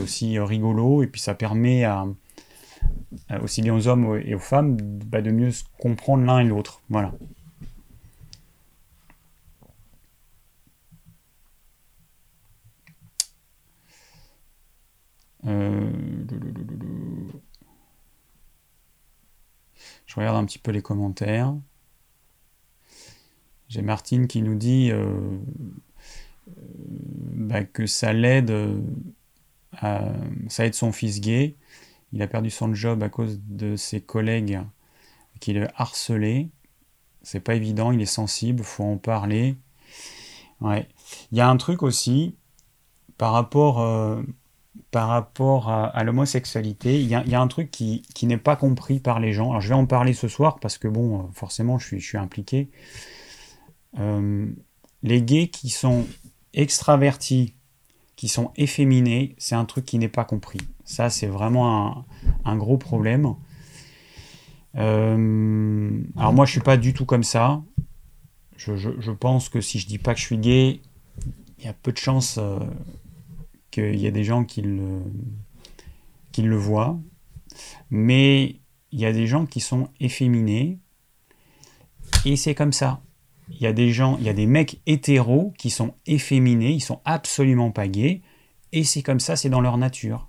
[0.00, 2.06] aussi rigolo, et puis ça permet à,
[3.42, 6.82] aussi bien aux hommes et aux femmes bah, de mieux comprendre l'un et l'autre.
[6.88, 7.12] Voilà.
[15.46, 15.90] Euh,
[20.06, 21.54] je regarde un petit peu les commentaires.
[23.68, 25.38] J'ai Martine qui nous dit euh,
[26.48, 26.52] euh,
[27.34, 28.52] bah, que ça l'aide,
[29.80, 31.56] ça aide son fils gay.
[32.12, 34.60] Il a perdu son job à cause de ses collègues
[35.40, 36.48] qui le harcelaient.
[37.22, 39.56] C'est pas évident, il est sensible, faut en parler.
[40.60, 40.88] Ouais.
[41.32, 42.34] Il y a un truc aussi
[43.16, 43.80] par rapport
[44.98, 49.50] rapport à, l'homosexualité, il y, a un truc qui, n'est pas compris par les gens.
[49.50, 52.70] Alors je vais en parler ce soir parce que bon, forcément, je suis, impliqué.
[53.98, 54.46] Euh,
[55.02, 56.06] les gays qui sont
[56.52, 57.54] extravertis,
[58.20, 60.60] qui sont efféminés, c'est un truc qui n'est pas compris.
[60.84, 62.04] Ça, c'est vraiment
[62.44, 63.34] un, gros problème.
[64.76, 67.62] Euh, alors moi, je suis pas du tout comme ça.
[68.58, 70.82] Je, pense que si je dis pas que je suis gay,
[71.58, 72.58] il y a peu de chances euh,
[73.70, 75.00] qu'il y a des gens qui le,
[76.30, 77.00] qui le voient.
[77.88, 78.60] Mais
[78.92, 80.78] il y a des gens qui sont efféminés,
[82.26, 83.00] et c'est comme ça.
[83.50, 86.80] Il y a des gens, il y a des mecs hétéros qui sont efféminés, ils
[86.80, 88.22] sont absolument pas gays,
[88.72, 90.28] et c'est comme ça, c'est dans leur nature.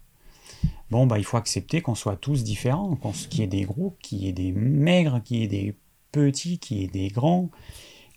[0.90, 2.98] Bon, bah, il faut accepter qu'on soit tous différents,
[3.30, 5.76] qu'il y ait des gros, qu'il y ait des maigres, qu'il y ait des
[6.12, 7.50] petits, qu'il y ait des grands,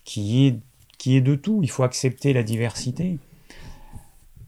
[0.05, 0.59] qu'il y ait,
[0.99, 1.61] qu'il de tout.
[1.63, 3.19] Il faut accepter la diversité.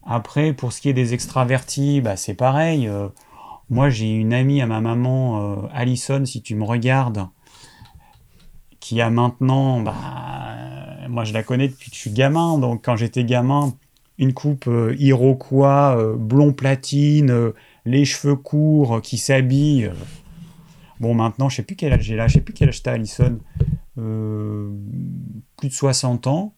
[0.02, 2.88] Après, pour ce qui est des extravertis, bah, c'est pareil.
[2.88, 3.08] Euh,
[3.68, 7.28] moi, j'ai une amie à ma maman, euh, Alison, si tu me regardes,
[8.86, 9.94] qui a maintenant, bah,
[11.08, 13.74] moi je la connais depuis que je suis gamin, donc quand j'étais gamin,
[14.16, 17.50] une coupe euh, iroquois, blond platine,
[17.84, 19.90] les cheveux courts, qui s'habille.
[21.00, 22.92] Bon, maintenant, je sais plus quel âge j'ai là, je sais plus quel âge t'as,
[22.92, 23.40] Alison.
[23.96, 26.54] plus de 60 ans.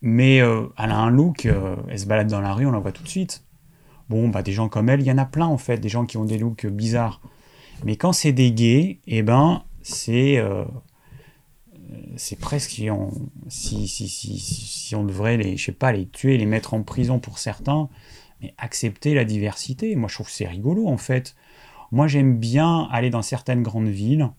[0.00, 1.48] mais elle a un look,
[1.88, 3.42] elle se balade dans la rue, on la voit tout de suite.
[4.08, 6.06] Bon, bah, des gens comme elle, il y en a plein en fait, des gens
[6.06, 7.20] qui ont des looks bizarres.
[7.84, 10.64] Mais quand c'est des gays, eh ben, c'est euh,
[12.40, 13.10] presque si on,
[13.48, 17.18] si, si, si, on devrait les, je sais pas, les tuer, les mettre en prison
[17.18, 17.88] pour certains,
[18.40, 19.96] mais accepter la diversité.
[19.96, 21.34] Moi, je trouve que c'est rigolo en fait.
[21.92, 24.30] Moi, j'aime bien aller dans certaines grandes villes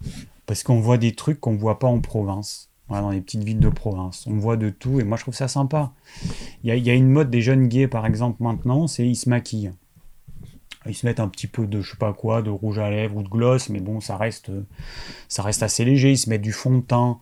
[0.45, 3.69] parce qu'on voit des trucs qu'on voit pas en province dans les petites villes de
[3.69, 4.25] province.
[4.27, 5.91] On voit de tout et moi je trouve ça sympa.
[6.63, 9.71] Il y a, une mode des jeunes gays par exemple maintenant, c'est ils se maquillent.
[10.87, 13.17] Ils se mettent un petit peu de je sais pas quoi, de rouge à lèvres
[13.17, 14.51] ou de gloss, mais bon, ça reste,
[15.27, 16.11] ça reste assez léger.
[16.11, 17.19] Ils se mettent du fond de teint.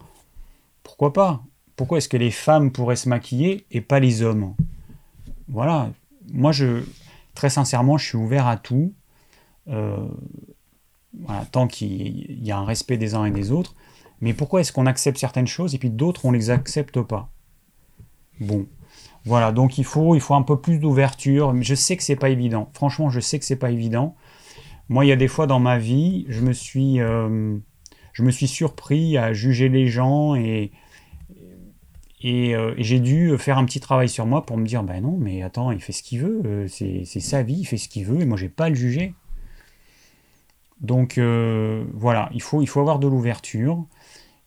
[0.83, 1.43] Pourquoi pas?
[1.75, 4.55] Pourquoi est-ce que les femmes pourraient se maquiller et pas les hommes?
[5.47, 5.89] Voilà.
[6.31, 6.83] Moi, je,
[7.35, 8.93] très sincèrement, je suis ouvert à tout.
[9.69, 10.07] Euh,
[11.51, 13.75] tant qu'il y a un respect des uns et des autres.
[14.21, 17.29] Mais pourquoi est-ce qu'on accepte certaines choses et puis d'autres on les accepte pas?
[18.39, 18.65] Bon,
[19.25, 21.53] voilà, donc il faut, il faut un peu plus d'ouverture.
[21.61, 22.69] Je sais que c'est pas évident.
[22.73, 24.15] Franchement, je sais que c'est pas évident.
[24.89, 27.57] Moi, il y a des fois dans ma vie, je me suis, euh,
[28.11, 30.71] je me suis surpris à juger les gens et,
[32.25, 35.17] euh, et, j'ai dû faire un petit travail sur moi pour me dire, ben non,
[35.17, 38.05] mais attends, il fait ce qu'il veut, euh, c'est sa vie, il fait ce qu'il
[38.05, 39.13] veut, et moi, j'ai pas à le juger.
[40.81, 43.85] Donc voilà, il faut, il faut avoir de l'ouverture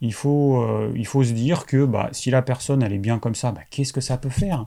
[0.00, 3.18] il faut, euh, il faut se dire que bah, si la personne elle est bien
[3.18, 4.66] comme ça, bah, qu'est-ce que ça peut faire?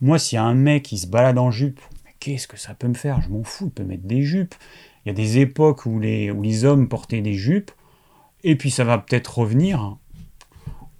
[0.00, 1.80] Moi, s'il y a un mec qui se balade en jupe,
[2.20, 3.20] qu'est-ce que ça peut me faire?
[3.22, 4.54] Je m'en fous, il peut mettre des jupes.
[5.04, 7.70] Il y a des époques où les, où les hommes portaient des jupes,
[8.42, 9.96] et puis ça va peut-être revenir.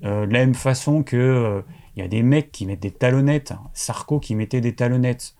[0.04, 1.62] Euh, de la même façon que euh,
[1.96, 5.34] il y a des mecs qui mettent des talonnettes, Sarko qui mettait des talonnettes.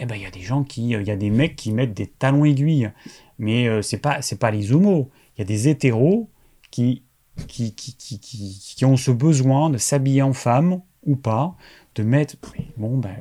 [0.00, 1.94] Eh ben il y a des gens qui, il y a des mecs qui mettent
[1.94, 2.90] des talons aiguilles.
[3.38, 5.10] Mais c'est pas, c'est pas les homos.
[5.36, 6.28] Il y a des hétéros
[6.70, 7.02] qui
[7.46, 11.54] qui, ont ce besoin de s'habiller en femme ou pas,
[11.94, 12.36] de mettre.
[12.76, 13.14] Bon, ben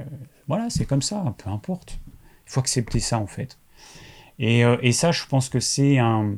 [0.47, 1.99] voilà, c'est comme ça, peu importe.
[2.45, 3.57] Il faut accepter ça en fait.
[4.39, 6.36] Et, euh, ça, je pense que c'est un,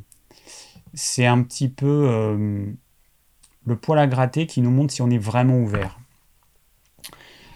[0.94, 2.66] c'est un petit peu euh,
[3.66, 6.00] le poil à gratter qui nous montre si on est vraiment ouvert.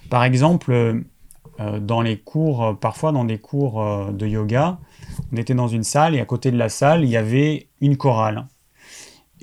[0.09, 4.79] Par exemple, euh, dans les cours, parfois dans des cours de yoga,
[5.31, 7.97] on était dans une salle et à côté de la salle, il y avait une
[7.97, 8.47] chorale.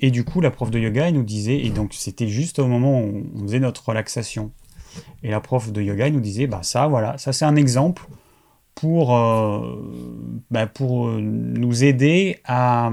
[0.01, 2.67] Et du coup, la prof de yoga, elle nous disait, et donc c'était juste au
[2.67, 4.51] moment où on faisait notre relaxation.
[5.23, 8.07] Et la prof de yoga, elle nous disait, bah ça, voilà, ça c'est un exemple
[8.73, 12.89] pour, euh, bah, pour nous aider à,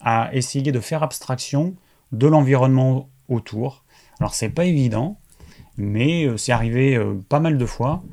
[0.00, 1.74] à, essayer de faire abstraction
[2.12, 3.84] de l'environnement autour.
[4.20, 5.18] Alors c'est pas évident,
[5.76, 8.04] mais euh, c'est arrivé euh, pas mal de fois.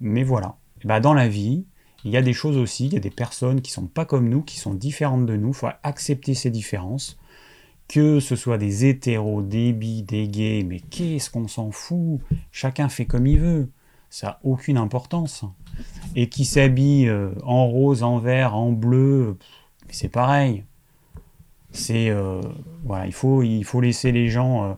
[0.00, 0.56] Mais voilà.
[0.84, 1.66] bah, dans la vie,
[2.04, 4.28] il y a des choses aussi, il y a des personnes qui sont pas comme
[4.28, 5.48] nous, qui sont différentes de nous.
[5.48, 7.18] Il faut accepter ces différences
[7.88, 12.20] que ce soit des hétéros, des bi, des gays, mais qu'est-ce qu'on s'en fout?
[12.50, 13.70] Chacun fait comme il veut.
[14.10, 15.44] Ça n'a aucune importance.
[16.14, 19.36] Et qui s'habille euh, en rose, en vert, en bleu,
[19.90, 20.64] c'est pareil.
[21.70, 22.40] C'est euh,
[22.84, 23.42] voilà, il faut,
[23.80, 24.74] laisser les gens euh,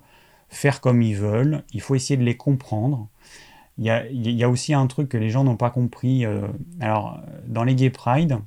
[0.48, 1.64] faire comme ils veulent.
[1.72, 3.08] Il faut essayer de les comprendre.
[3.78, 6.24] Il y a, il y a aussi un truc que les gens n'ont pas compris.
[6.80, 8.40] alors, dans les Gay Pride,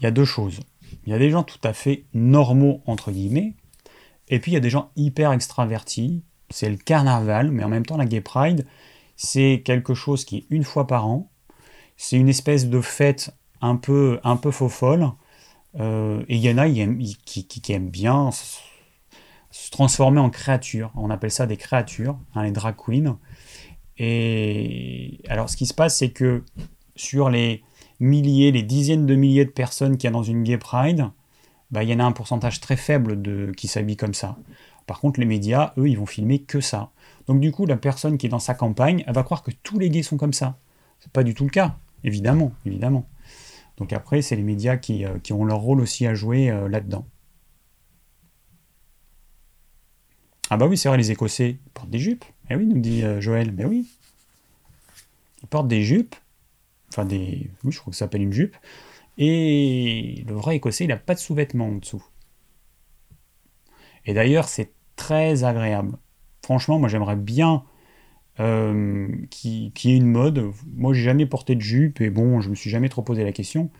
[0.00, 0.60] il y a deux choses.
[1.04, 3.54] Il y a des gens tout à fait normaux, entre guillemets,
[4.28, 6.22] et puis il y a des gens hyper extravertis.
[6.50, 8.66] C'est le carnaval, mais en même temps, la Gay Pride,
[9.16, 11.30] c'est quelque chose qui est une fois par an.
[11.96, 15.10] C'est une espèce de fête un peu, un peu faux folle.
[15.78, 20.92] Euh, et il y en a qui, qui, aiment bien se, transformer en créatures.
[20.94, 23.18] On appelle ça des créatures, hein, les drag queens.
[23.98, 26.44] Et alors, ce qui se passe, c'est que
[26.94, 27.62] sur les
[28.00, 31.10] milliers, les dizaines de milliers de personnes qu'il y a dans une gay pride,
[31.70, 34.36] bah, il y en a un pourcentage très faible de, qui s'habille comme ça.
[34.86, 36.90] Par contre, les médias, eux, ils vont filmer que ça.
[37.26, 39.78] Donc du coup, la personne qui est dans sa campagne, elle va croire que tous
[39.78, 40.58] les gays sont comme ça.
[41.00, 41.76] C'est pas du tout le cas.
[42.04, 43.06] évidemment, évidemment.
[43.76, 47.06] Donc après, c'est les médias qui, euh, ont leur rôle aussi à jouer euh, là-dedans.
[50.50, 52.24] Ah bah oui, c'est vrai, les Écossais portent des jupes.
[52.50, 53.50] Eh oui, nous dit euh, Joël.
[53.50, 53.86] Ben oui.
[55.42, 56.16] Ils portent des jupes.
[56.90, 57.50] Enfin, des...
[57.64, 58.56] Oui, je crois que ça s'appelle une jupe.
[59.18, 62.04] Et le vrai Écossais, il n'a pas de sous-vêtements en dessous.
[64.06, 65.98] Et d'ailleurs, c'est très agréable.
[66.42, 67.64] Franchement, moi, j'aimerais bien
[68.40, 70.52] euh, qu'il y ait une mode.
[70.76, 73.32] Moi, j'ai jamais porté de jupe et bon, je me suis jamais trop posé la
[73.32, 73.70] question.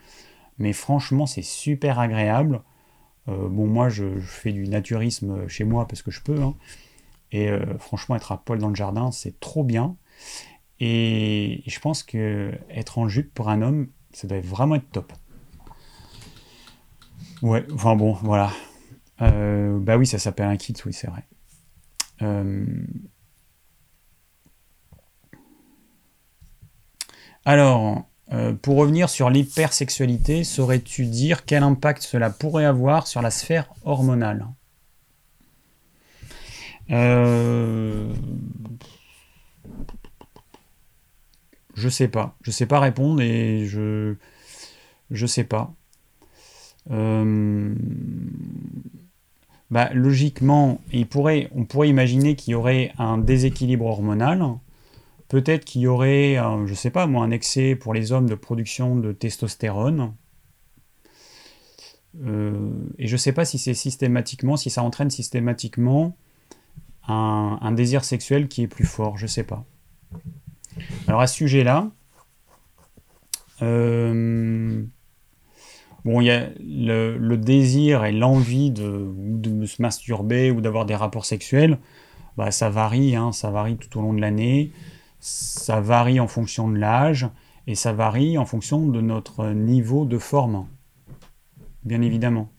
[0.59, 2.63] Mais franchement, c'est super agréable.
[3.29, 6.43] Euh, bon, moi, je, fais du naturisme chez moi parce que je peux.
[6.43, 6.55] Hein.
[7.31, 9.97] Et euh, franchement, être à poil dans le jardin, c'est trop bien.
[10.81, 15.13] Et, je pense que être en jupe pour un homme, ça doit vraiment être top.
[17.43, 18.51] Ouais, enfin bon, voilà.
[19.19, 21.25] bah oui, ça s'appelle un kit, oui, c'est vrai.
[27.45, 33.31] Alors, euh, pour revenir sur l'hypersexualité, saurais-tu dire quel impact cela pourrait avoir sur la
[33.31, 34.47] sphère hormonale?
[36.91, 38.13] Euh...
[41.79, 42.37] Je sais pas.
[42.43, 44.15] Je sais pas répondre et je
[45.11, 45.73] je sais pas.
[46.91, 47.75] Euh,
[49.71, 54.43] bah, logiquement, il pourrait, on pourrait imaginer qu'il y aurait un déséquilibre hormonal
[55.29, 58.35] Peut-être qu'il y aurait, je je sais pas moi, un excès pour les hommes de
[58.35, 60.15] production de testostérone.
[62.25, 66.17] Euh, et je ne sais pas si c'est systématiquement, si ça entraîne systématiquement
[67.07, 69.65] un, désir sexuel qui est plus fort, je ne sais pas.
[71.07, 71.91] Alors à ce sujet-là,
[73.63, 74.85] euh,
[76.05, 80.95] bon, il y a le, désir et l'envie de, de, se masturber ou d'avoir des
[80.95, 81.79] rapports sexuels,
[82.37, 84.73] bah, ça varie, hein, ça varie tout au long de l'année.
[85.21, 87.29] Ça varie en fonction de l'âge
[87.67, 90.69] et ça varie en fonction de notre niveau de forme,
[91.85, 92.53] bien évidemment.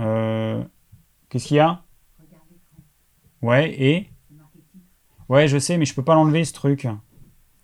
[0.00, 0.64] Euh,
[1.28, 1.84] qu'est-ce qu'il y a?
[3.40, 4.11] Ouais, et?
[5.32, 6.86] Ouais, je sais, mais je peux pas l'enlever ce truc.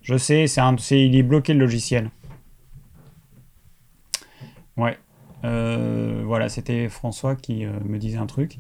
[0.01, 2.11] Je sais, c'est un, il est bloqué le logiciel.
[4.79, 4.97] Ouais.
[5.45, 8.57] Euh, voilà, c'était François qui euh, me disait un truc.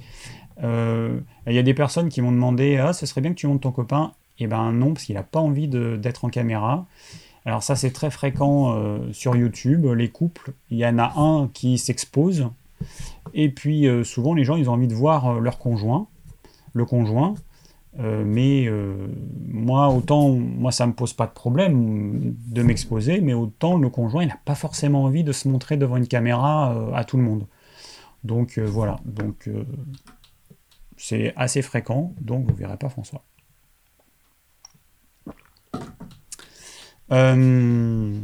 [0.62, 3.46] Euh, il y a des personnes qui m'ont demandé Ah, ce serait bien que tu
[3.46, 4.12] montes ton copain.
[4.38, 6.84] Et eh ben non, parce qu'il n'a pas envie d'être en caméra.
[7.46, 9.86] Alors, ça, c'est très fréquent sur YouTube.
[9.86, 12.50] Les couples, il y en a un qui s'expose.
[13.32, 16.09] Et puis, souvent, les gens, ils ont envie de voir leur conjoint,
[16.74, 17.36] le conjoint.
[17.97, 18.68] Mais
[19.49, 24.22] moi, autant, moi, ça me pose pas de problème de m'exposer, mais autant le conjoint,
[24.22, 27.47] il n'a pas forcément envie de se montrer devant une caméra à tout le monde.
[28.24, 29.01] Donc voilà.
[29.05, 29.49] Donc
[30.99, 33.24] c'est assez fréquent, donc vous ne verrez pas François.
[37.11, 38.20] Euh,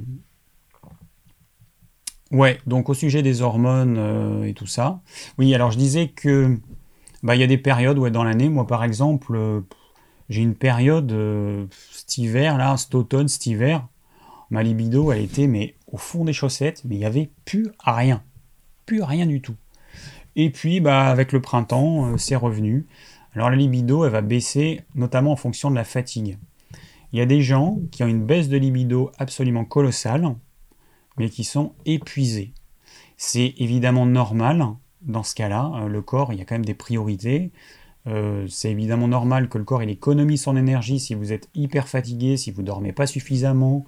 [2.31, 5.01] ouais, donc au sujet des hormones euh, et tout ça.
[5.39, 6.59] Oui, alors je disais que
[7.25, 8.49] bah, il y a des périodes ouais, dans l'année.
[8.49, 9.61] Moi, par exemple, euh,
[10.29, 11.13] j'ai une période
[11.91, 13.89] cet hiver, là, cet automne, cet hiver,
[14.51, 18.23] ma libido, a été mais au fond des chaussettes, mais il n'y avait plus rien.
[18.87, 19.57] Plus rien du tout.
[20.37, 22.87] Et puis, bah, avec le printemps, euh, c'est revenu.
[23.35, 26.39] Alors la libido, elle va baisser notamment en fonction de la fatigue.
[27.13, 30.37] Il y a des gens qui ont une baisse de libido absolument colossale,
[31.17, 32.53] mais qui sont épuisés.
[33.17, 34.67] C'est évidemment normal
[35.05, 35.71] dans ce cas-là.
[35.77, 37.51] Euh, le corps, il y a quand même des priorités.
[38.07, 41.89] Euh, c'est évidemment normal que le corps il économise son énergie si vous êtes hyper
[41.89, 43.87] fatigué, si vous dormez pas suffisamment,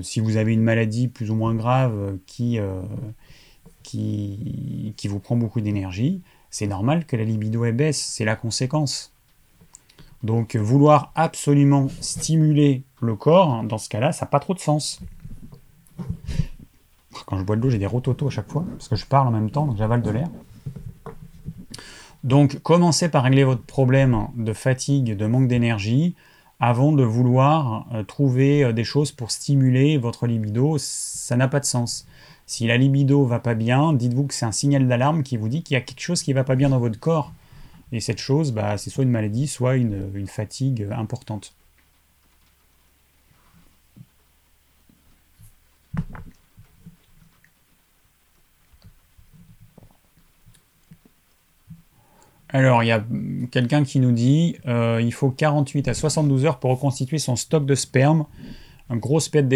[0.00, 2.58] si vous avez une maladie plus ou moins grave qui,
[3.82, 9.12] qui, vous prend beaucoup d'énergie, c'est normal que la libido baisse, c'est la conséquence.
[10.22, 14.58] Donc vouloir absolument stimuler le corps, hein, dans ce cas-là, ça n'a pas trop de
[14.58, 15.00] sens.
[17.26, 19.28] Quand je bois de l'eau, j'ai des rototos à chaque fois, parce que je parle
[19.28, 20.28] en même temps, donc j'avale de l'air.
[22.24, 26.14] Donc commencez par régler votre problème de fatigue, de manque d'énergie,
[26.60, 31.60] avant de vouloir euh, trouver euh, des choses pour stimuler votre libido, ça n'a pas
[31.60, 32.06] de sens.
[32.46, 35.62] Si la libido va pas bien, dites-vous que c'est un signal d'alarme qui vous dit
[35.62, 37.32] qu'il y a quelque chose qui va pas bien dans votre corps.
[37.92, 41.54] Et cette chose, bah, c'est soit une maladie, soit une, fatigue importante.
[52.50, 53.04] Alors, il y a
[53.50, 57.66] quelqu'un qui nous dit euh, il faut 48 à 72 heures pour reconstituer son stock
[57.66, 58.24] de sperme,
[58.90, 59.46] une grosse perte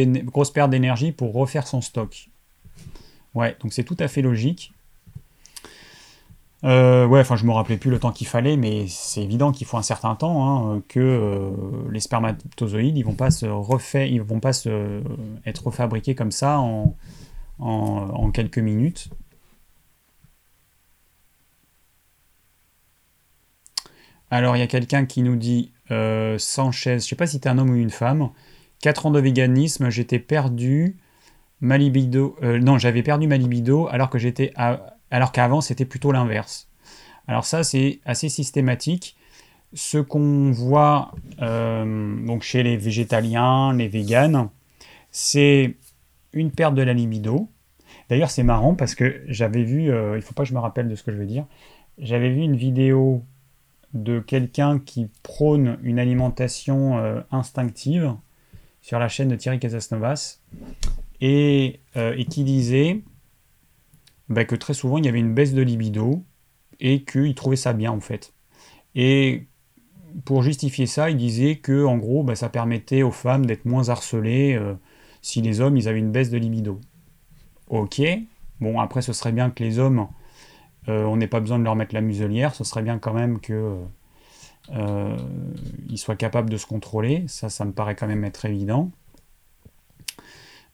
[0.70, 2.28] d'énergie pour refaire son stock.
[3.34, 4.72] Ouais, donc c'est tout à fait logique.
[6.64, 9.66] Euh, ouais, enfin, je me rappelais plus le temps qu'il fallait, mais c'est évident qu'il
[9.66, 11.50] faut un certain temps, hein, que euh,
[11.90, 15.02] les spermatozoïdes, ils vont pas se refaire, ils vont pas se,
[15.44, 16.94] être refabriqués comme ça en,
[17.58, 19.08] en, quelques minutes.
[24.32, 27.46] Alors, il y a quelqu'un qui nous dit euh, Sanchez, je sais pas si tu
[27.46, 28.30] es un homme ou une femme,
[28.80, 30.96] 4 ans de véganisme, j'étais perdu,
[31.60, 34.54] ma libido, euh, non, j'avais perdu ma libido alors que j'étais
[35.10, 36.70] alors qu'avant c'était plutôt l'inverse.
[37.28, 39.18] Alors ça c'est assez systématique.
[39.74, 41.12] Ce qu'on voit
[41.42, 44.48] euh, donc chez les végétaliens, les véganes,
[45.10, 45.76] c'est
[46.32, 47.50] une perte de la libido.
[48.08, 50.88] D'ailleurs c'est marrant parce que j'avais vu, euh, il faut pas que je me rappelle
[50.88, 51.44] de ce que je veux dire,
[51.98, 53.26] j'avais vu une vidéo
[53.94, 58.14] de quelqu'un qui prône une alimentation euh, instinctive
[58.80, 60.40] sur la chaîne de Thierry Casasnovas
[61.20, 63.02] et, et qui disait
[64.28, 66.24] bah, que très souvent il y avait une baisse de libido
[66.80, 68.34] et qu'il trouvait ça bien en fait.
[68.94, 69.46] Et
[70.24, 73.88] pour justifier ça, il disait que en gros bah, ça permettait aux femmes d'être moins
[73.88, 74.74] harcelées euh,
[75.22, 76.80] si les hommes ils avaient une baisse de libido.
[77.68, 78.02] Ok,
[78.60, 80.04] bon après ce serait bien que les hommes, euh,
[80.88, 83.76] on n'ait pas besoin de leur mettre la muselière, ce serait bien quand même que
[84.70, 85.16] euh,
[85.88, 88.90] ils soient capables de se contrôler, ça ça me paraît quand même être évident.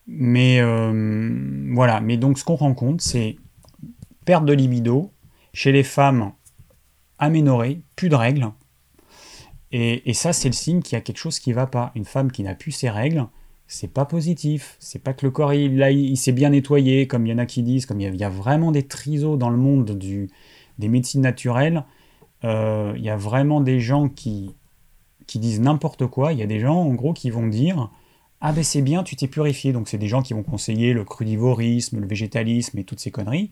[0.07, 0.61] Mais
[1.71, 3.37] voilà, mais donc ce qu'on rend compte, c'est
[4.25, 5.11] perte de libido,
[5.53, 6.31] chez les femmes
[7.17, 8.51] aménorées, plus de règles.
[9.71, 11.91] Et, ça, c'est le signe qu'il y a quelque chose qui ne va pas.
[11.93, 13.27] Une femme qui n'a plus ses règles,
[13.69, 14.75] c'est pas positif.
[14.79, 17.45] C'est pas que le corps il, il, s'est bien nettoyé, comme il y en a
[17.45, 20.29] qui disent, comme il y a, vraiment des trisos dans le monde du,
[20.79, 21.85] des médecines naturelles.
[22.43, 24.55] Euh, il y a vraiment des gens qui,
[25.27, 26.33] qui disent n'importe quoi.
[26.33, 27.91] Il y a des gens, en gros, qui vont dire
[28.41, 29.71] Ah ben c'est bien, tu t'es purifié.
[29.71, 33.51] Donc c'est des gens qui vont conseiller le crudivorisme, le végétalisme et toutes ces conneries.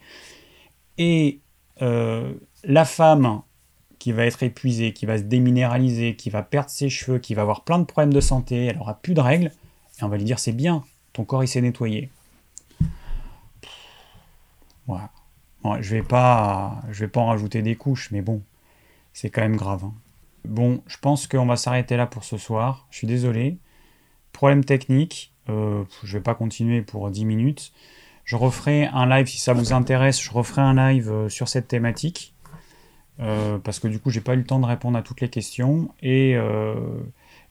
[0.97, 1.41] Et
[1.83, 3.43] euh, la femme
[3.99, 7.43] qui va être épuisée, qui va se déminéraliser, qui va perdre ses cheveux, qui va
[7.43, 9.51] avoir plein de problèmes de santé, elle aura plus de règles,
[10.01, 10.83] on va lui dire c'est bien,
[11.13, 12.09] ton corps il s'est nettoyé.
[14.85, 15.09] Voilà.
[15.81, 18.41] je vais pas, je vais pas en rajouter des couches, mais bon,
[19.13, 19.83] c'est quand même grave.
[19.83, 19.93] Hein.
[20.45, 22.87] Bon, je pense qu'on va s'arrêter là pour ce soir.
[22.89, 23.57] Je suis désolé.
[24.31, 25.33] Problème technique.
[25.49, 27.73] Euh, je vais pas continuer pour 10 minutes.
[28.23, 30.21] Je referai un live si ça vous intéresse.
[30.21, 32.33] Je referai un live euh, sur cette thématique.
[33.19, 35.29] Euh, parce que du coup, j'ai pas eu le temps de répondre à toutes les
[35.29, 35.89] questions.
[36.01, 36.75] Et euh,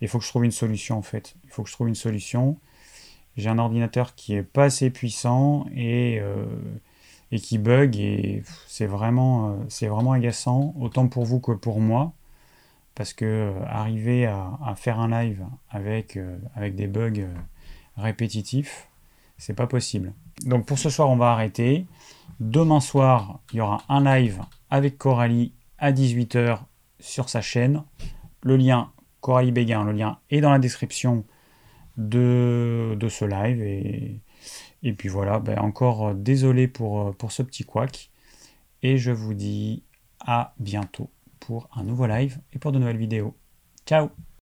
[0.01, 1.37] il faut que je trouve une solution en fait.
[1.45, 2.59] Il faut que je trouve une solution.
[3.37, 6.23] J'ai un ordinateur qui est pas assez puissant et,
[7.33, 7.97] et qui bug.
[7.97, 12.13] Et c'est vraiment, c'est vraiment agaçant, autant pour vous que pour moi.
[12.95, 16.19] Parce que arriver à, à, faire un live avec,
[16.55, 17.27] avec des bugs
[17.97, 18.89] répétitifs,
[19.39, 20.13] c'est pas possible.
[20.45, 21.87] Donc pour ce soir, on va arrêter.
[22.41, 24.41] Demain soir, il y aura un live
[24.71, 26.59] avec Coralie à 18h
[27.01, 27.83] sur sa chaîne.
[28.43, 28.91] Le lien,
[29.27, 31.25] Coralie Béguin, le lien est dans la description
[31.97, 33.61] de, de ce live.
[33.61, 34.21] Et,
[34.85, 38.13] et puis voilà, ben encore désolé pour, pour ce petit couac.
[38.85, 39.83] Et je vous dis
[40.21, 41.11] à bientôt
[41.41, 43.35] pour un nouveau live et pour de nouvelles vidéos.
[43.85, 44.11] Ciao